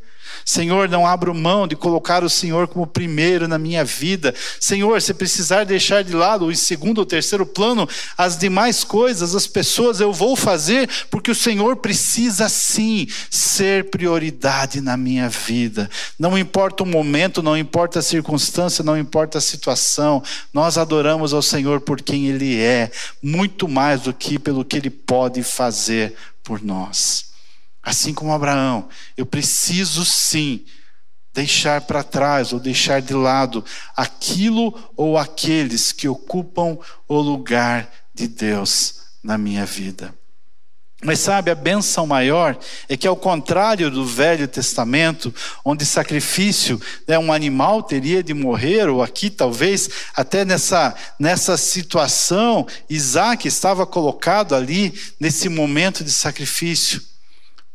Senhor, 0.49 0.89
não 0.89 1.07
abro 1.07 1.35
mão 1.35 1.69
de 1.69 1.77
colocar 1.77 2.25
o 2.25 2.31
Senhor 2.31 2.67
como 2.69 2.87
primeiro 2.87 3.47
na 3.47 3.59
minha 3.59 3.85
vida. 3.85 4.35
Senhor, 4.59 5.03
se 5.03 5.13
precisar 5.13 5.65
deixar 5.65 6.03
de 6.03 6.15
lado, 6.15 6.51
em 6.51 6.55
segundo 6.55 7.01
ou 7.01 7.05
terceiro 7.05 7.45
plano, 7.45 7.87
as 8.17 8.39
demais 8.39 8.83
coisas, 8.83 9.35
as 9.35 9.47
pessoas, 9.47 10.01
eu 10.01 10.11
vou 10.11 10.35
fazer, 10.35 10.89
porque 11.11 11.31
o 11.31 11.35
Senhor 11.35 11.77
precisa 11.77 12.49
sim 12.49 13.07
ser 13.29 13.91
prioridade 13.91 14.81
na 14.81 14.97
minha 14.97 15.29
vida. 15.29 15.91
Não 16.19 16.39
importa 16.39 16.83
o 16.83 16.87
momento, 16.87 17.43
não 17.43 17.55
importa 17.55 17.99
a 17.99 18.03
circunstância, 18.03 18.83
não 18.83 18.97
importa 18.97 19.37
a 19.37 19.43
situação, 19.43 20.23
nós 20.51 20.79
adoramos 20.79 21.35
ao 21.35 21.43
Senhor 21.43 21.83
por 21.83 22.01
quem 22.01 22.27
Ele 22.27 22.59
é, 22.59 22.91
muito 23.23 23.69
mais 23.69 24.01
do 24.01 24.15
que 24.15 24.39
pelo 24.39 24.65
que 24.65 24.79
Ele 24.79 24.89
pode 24.89 25.43
fazer 25.43 26.15
por 26.43 26.63
nós. 26.63 27.28
Assim 27.89 28.13
como 28.13 28.35
Abraão, 28.35 28.87
eu 29.17 29.25
preciso 29.25 30.05
sim 30.05 30.63
deixar 31.33 31.81
para 31.81 32.03
trás 32.03 32.53
ou 32.53 32.61
deixar 32.61 33.01
de 33.01 33.15
lado 33.15 33.65
aquilo 33.97 34.79
ou 34.95 35.17
aqueles 35.17 35.91
que 35.91 36.07
ocupam 36.07 36.77
o 37.09 37.19
lugar 37.19 37.91
de 38.13 38.29
Deus 38.29 38.97
na 39.25 39.39
minha 39.39 39.65
vida. 39.65 40.15
Mas 41.03 41.21
sabe, 41.21 41.51
a 41.51 41.55
benção 41.55 42.07
maior 42.07 42.59
é 42.91 42.97
que, 42.97 43.07
ao 43.07 43.17
contrário 43.17 43.91
do 43.91 44.05
Velho 44.05 44.47
Testamento, 44.47 45.35
onde 45.65 45.87
sacrifício, 45.87 46.79
né, 47.07 47.19
um 47.19 47.33
animal 47.33 47.83
teria 47.83 48.23
de 48.23 48.35
morrer, 48.35 48.87
ou 48.91 49.03
aqui 49.03 49.31
talvez 49.31 49.89
até 50.15 50.45
nessa, 50.45 50.95
nessa 51.19 51.57
situação, 51.57 52.67
Isaac 52.91 53.49
estava 53.49 53.87
colocado 53.87 54.55
ali 54.55 54.93
nesse 55.19 55.49
momento 55.49 56.05
de 56.05 56.11
sacrifício. 56.11 57.08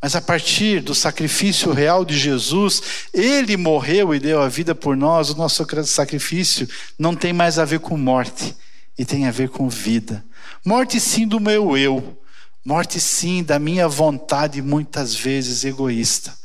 Mas 0.04 0.18
a 0.18 0.22
partir 0.22 0.82
do 0.82 0.94
sacrifício 0.94 1.72
real 1.72 2.04
de 2.04 2.20
Jesus, 2.20 2.82
ele 3.14 3.56
morreu 3.56 4.14
e 4.14 4.20
deu 4.20 4.42
a 4.42 4.50
vida 4.50 4.76
por 4.76 4.98
nós. 4.98 5.30
O 5.30 5.36
nosso 5.38 5.66
sacrifício 5.86 6.68
não 7.00 7.16
tem 7.16 7.32
mais 7.32 7.58
a 7.58 7.64
ver 7.64 7.80
com 7.80 7.96
morte, 7.96 8.54
e 8.98 9.06
tem 9.06 9.28
a 9.28 9.32
ver 9.32 9.48
com 9.48 9.70
vida. 9.70 10.22
Morte 10.66 11.00
sim 11.00 11.26
do 11.26 11.40
meu 11.40 11.78
eu, 11.78 12.22
morte 12.66 13.00
sim 13.00 13.42
da 13.42 13.58
minha 13.58 13.88
vontade, 13.88 14.62
muitas 14.62 15.16
vezes 15.16 15.64
egoísta, 15.64 16.38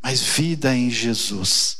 mas 0.00 0.20
vida 0.20 0.72
em 0.72 0.88
Jesus. 0.88 1.78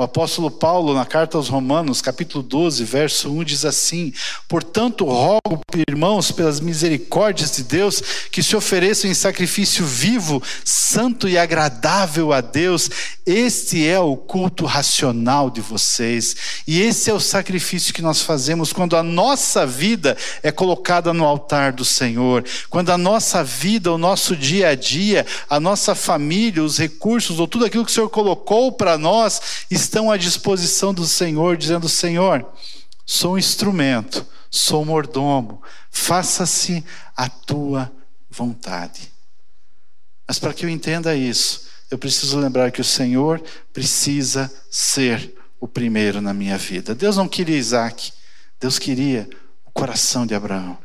O 0.00 0.02
apóstolo 0.02 0.50
Paulo, 0.50 0.94
na 0.94 1.04
carta 1.04 1.36
aos 1.36 1.50
Romanos, 1.50 2.00
capítulo 2.00 2.42
12, 2.42 2.84
verso 2.84 3.30
1, 3.30 3.44
diz 3.44 3.66
assim: 3.66 4.14
Portanto, 4.48 5.04
rogo, 5.04 5.60
irmãos, 5.86 6.32
pelas 6.32 6.58
misericórdias 6.58 7.54
de 7.54 7.62
Deus, 7.62 8.02
que 8.32 8.42
se 8.42 8.56
ofereçam 8.56 9.10
em 9.10 9.12
sacrifício 9.12 9.84
vivo, 9.84 10.42
santo 10.64 11.28
e 11.28 11.36
agradável 11.36 12.32
a 12.32 12.40
Deus. 12.40 12.88
Este 13.26 13.86
é 13.86 14.00
o 14.00 14.16
culto 14.16 14.64
racional 14.64 15.50
de 15.50 15.60
vocês. 15.60 16.34
E 16.66 16.80
esse 16.80 17.10
é 17.10 17.12
o 17.12 17.20
sacrifício 17.20 17.92
que 17.92 18.00
nós 18.00 18.22
fazemos 18.22 18.72
quando 18.72 18.96
a 18.96 19.02
nossa 19.02 19.66
vida 19.66 20.16
é 20.42 20.50
colocada 20.50 21.12
no 21.12 21.26
altar 21.26 21.74
do 21.74 21.84
Senhor. 21.84 22.42
Quando 22.70 22.88
a 22.88 22.96
nossa 22.96 23.44
vida, 23.44 23.92
o 23.92 23.98
nosso 23.98 24.34
dia 24.34 24.70
a 24.70 24.74
dia, 24.74 25.26
a 25.48 25.60
nossa 25.60 25.94
família, 25.94 26.64
os 26.64 26.78
recursos, 26.78 27.38
ou 27.38 27.46
tudo 27.46 27.66
aquilo 27.66 27.84
que 27.84 27.90
o 27.90 27.94
Senhor 27.94 28.08
colocou 28.08 28.72
para 28.72 28.96
nós, 28.96 29.42
está 29.70 29.89
estão 29.90 30.08
à 30.08 30.16
disposição 30.16 30.94
do 30.94 31.04
Senhor, 31.04 31.56
dizendo: 31.56 31.88
Senhor, 31.88 32.46
sou 33.04 33.34
um 33.34 33.38
instrumento, 33.38 34.24
sou 34.48 34.84
mordomo, 34.84 35.60
faça-se 35.90 36.84
a 37.16 37.28
tua 37.28 37.90
vontade. 38.30 39.12
Mas 40.28 40.38
para 40.38 40.54
que 40.54 40.64
eu 40.64 40.70
entenda 40.70 41.16
isso, 41.16 41.68
eu 41.90 41.98
preciso 41.98 42.38
lembrar 42.38 42.70
que 42.70 42.80
o 42.80 42.84
Senhor 42.84 43.42
precisa 43.72 44.50
ser 44.70 45.34
o 45.58 45.66
primeiro 45.66 46.20
na 46.20 46.32
minha 46.32 46.56
vida. 46.56 46.94
Deus 46.94 47.16
não 47.16 47.26
queria 47.26 47.58
Isaac, 47.58 48.12
Deus 48.60 48.78
queria 48.78 49.28
o 49.66 49.72
coração 49.72 50.24
de 50.24 50.36
Abraão. 50.36 50.78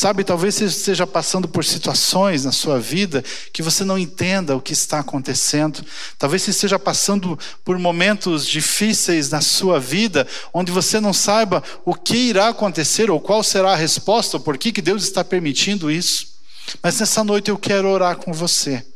Sabe, 0.00 0.22
talvez 0.22 0.54
você 0.54 0.66
esteja 0.66 1.08
passando 1.08 1.48
por 1.48 1.64
situações 1.64 2.44
na 2.44 2.52
sua 2.52 2.78
vida 2.78 3.20
que 3.52 3.64
você 3.64 3.84
não 3.84 3.98
entenda 3.98 4.54
o 4.54 4.60
que 4.60 4.72
está 4.72 5.00
acontecendo. 5.00 5.84
Talvez 6.16 6.42
você 6.42 6.52
esteja 6.52 6.78
passando 6.78 7.36
por 7.64 7.76
momentos 7.80 8.46
difíceis 8.46 9.28
na 9.28 9.40
sua 9.40 9.80
vida, 9.80 10.24
onde 10.54 10.70
você 10.70 11.00
não 11.00 11.12
saiba 11.12 11.64
o 11.84 11.96
que 11.96 12.16
irá 12.16 12.46
acontecer 12.46 13.10
ou 13.10 13.18
qual 13.18 13.42
será 13.42 13.72
a 13.72 13.76
resposta, 13.76 14.36
ou 14.36 14.40
por 14.40 14.56
que, 14.56 14.70
que 14.70 14.80
Deus 14.80 15.02
está 15.02 15.24
permitindo 15.24 15.90
isso. 15.90 16.28
Mas 16.80 17.00
nessa 17.00 17.24
noite 17.24 17.50
eu 17.50 17.58
quero 17.58 17.88
orar 17.88 18.18
com 18.18 18.32
você. 18.32 18.86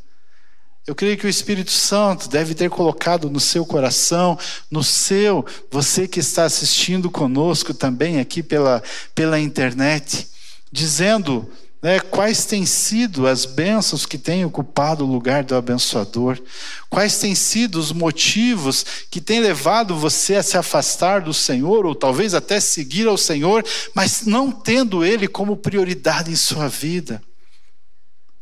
Eu 0.87 0.95
creio 0.95 1.19
que 1.19 1.27
o 1.27 1.29
Espírito 1.29 1.73
Santo 1.73 2.29
deve 2.29 2.55
ter 2.55 2.71
colocado 2.71 3.29
no 3.29 3.41
seu 3.41 3.67
coração, 3.67 4.39
no 4.71 4.85
seu, 4.85 5.45
você 5.69 6.07
que 6.07 6.21
está 6.21 6.45
assistindo 6.45 7.11
conosco 7.11 7.75
também 7.75 8.21
aqui 8.21 8.41
pela, 8.41 8.81
pela 9.17 9.41
internet 9.41 10.31
dizendo 10.73 11.49
né, 11.83 12.01
quais 12.01 12.47
têm 12.47 12.65
sido 12.65 13.27
as 13.27 13.45
bênçãos 13.45 14.07
que 14.07 14.17
têm 14.17 14.45
ocupado 14.45 15.05
o 15.05 15.13
lugar 15.13 15.45
do 15.45 15.55
abençoador, 15.55 16.41
quais 16.89 17.19
têm 17.19 17.35
sido 17.35 17.79
os 17.79 17.93
motivos 17.93 18.87
que 19.11 19.21
têm 19.21 19.41
levado 19.41 19.97
você 19.97 20.37
a 20.37 20.43
se 20.43 20.57
afastar 20.57 21.21
do 21.21 21.35
Senhor, 21.35 21.85
ou 21.85 21.95
talvez 21.95 22.35
até 22.35 22.61
seguir 22.61 23.07
ao 23.07 23.19
Senhor, 23.19 23.65
mas 23.95 24.23
não 24.23 24.51
tendo 24.51 25.05
Ele 25.05 25.29
como 25.29 25.57
prioridade 25.57 26.31
em 26.31 26.37
sua 26.37 26.69
vida. 26.69 27.23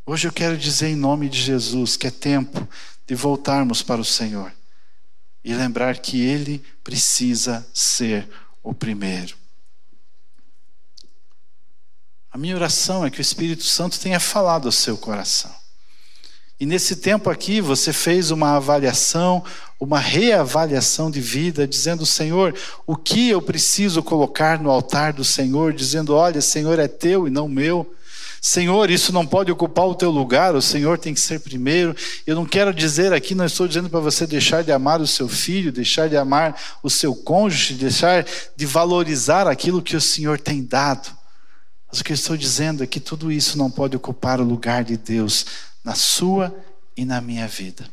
Hoje 0.07 0.29
eu 0.29 0.33
quero 0.33 0.57
dizer 0.57 0.89
em 0.89 0.97
nome 0.97 1.29
de 1.29 1.41
Jesus 1.41 1.97
que 1.97 2.07
é 2.07 2.11
tempo 2.11 2.69
de 3.07 3.15
voltarmos 3.15 3.83
para 3.83 4.01
o 4.01 4.05
Senhor 4.05 4.53
e 5.43 5.55
lembrar 5.55 5.99
que 5.99 6.21
Ele 6.21 6.63
precisa 6.85 7.67
ser 7.73 8.29
o 8.63 8.75
primeiro. 8.75 9.35
A 12.33 12.39
minha 12.39 12.55
oração 12.55 13.05
é 13.05 13.11
que 13.11 13.19
o 13.19 13.21
Espírito 13.21 13.65
Santo 13.65 13.99
tenha 13.99 14.21
falado 14.21 14.67
ao 14.67 14.73
seu 14.73 14.97
coração. 14.97 15.51
E 16.61 16.67
nesse 16.67 16.97
tempo 16.97 17.29
aqui 17.29 17.61
você 17.61 17.93
fez 17.93 18.31
uma 18.31 18.57
avaliação, 18.57 19.43
uma 19.81 19.99
reavaliação 19.99 21.11
de 21.11 21.21
vida, 21.21 21.67
dizendo: 21.67 22.07
Senhor, 22.07 22.55
o 22.87 22.95
que 22.95 23.31
eu 23.31 23.41
preciso 23.43 24.03
colocar 24.03 24.61
no 24.61 24.71
altar 24.71 25.13
do 25.13 25.25
Senhor? 25.25 25.73
Dizendo: 25.73 26.15
Olha, 26.15 26.41
Senhor 26.41 26.79
é 26.79 26.87
teu 26.87 27.27
e 27.27 27.31
não 27.31 27.49
meu. 27.49 27.95
Senhor, 28.43 28.91
isso 28.91 29.13
não 29.13 29.27
pode 29.27 29.51
ocupar 29.51 29.87
o 29.87 29.95
teu 29.95 30.11
lugar, 30.11 30.55
o 30.55 30.63
Senhor 30.63 30.99
tem 30.99 31.13
que 31.13 31.21
ser 31.21 31.41
primeiro. 31.41 31.97
Eu 32.27 32.35
não 32.35 32.47
quero 32.47 32.73
dizer 32.73 33.13
aqui, 33.13 33.35
não 33.35 33.45
estou 33.45 33.67
dizendo 33.67 33.91
para 33.91 34.01
você 34.01 34.27
deixar 34.27 34.63
de 34.63 34.71
amar 34.71 35.01
o 35.01 35.07
seu 35.07 35.29
filho, 35.29 35.73
deixar 35.73 36.09
de 36.09 36.17
amar 36.17 36.59
o 36.83 36.89
seu 36.89 37.15
cônjuge, 37.15 37.75
deixar 37.75 38.25
de 38.57 38.67
valorizar 38.67 39.49
aquilo 39.49 39.83
que 39.83 39.97
o 39.97 40.01
Senhor 40.01 40.39
tem 40.39 40.63
dado. 40.63 41.20
Mas 41.91 42.01
o 42.01 42.05
que 42.05 42.13
eu 42.13 42.15
estou 42.15 42.37
dizendo 42.37 42.83
é 42.83 42.87
que 42.87 43.01
tudo 43.01 43.33
isso 43.33 43.59
não 43.59 43.71
pode 43.71 43.97
ocupar 43.97 44.41
o 44.41 44.45
lugar 44.45 44.85
de 44.85 44.97
Deus 44.97 45.47
na 45.85 45.95
sua 45.95 46.55
e 46.97 47.05
na 47.05 47.21
minha 47.21 47.49
vida. 47.49 47.89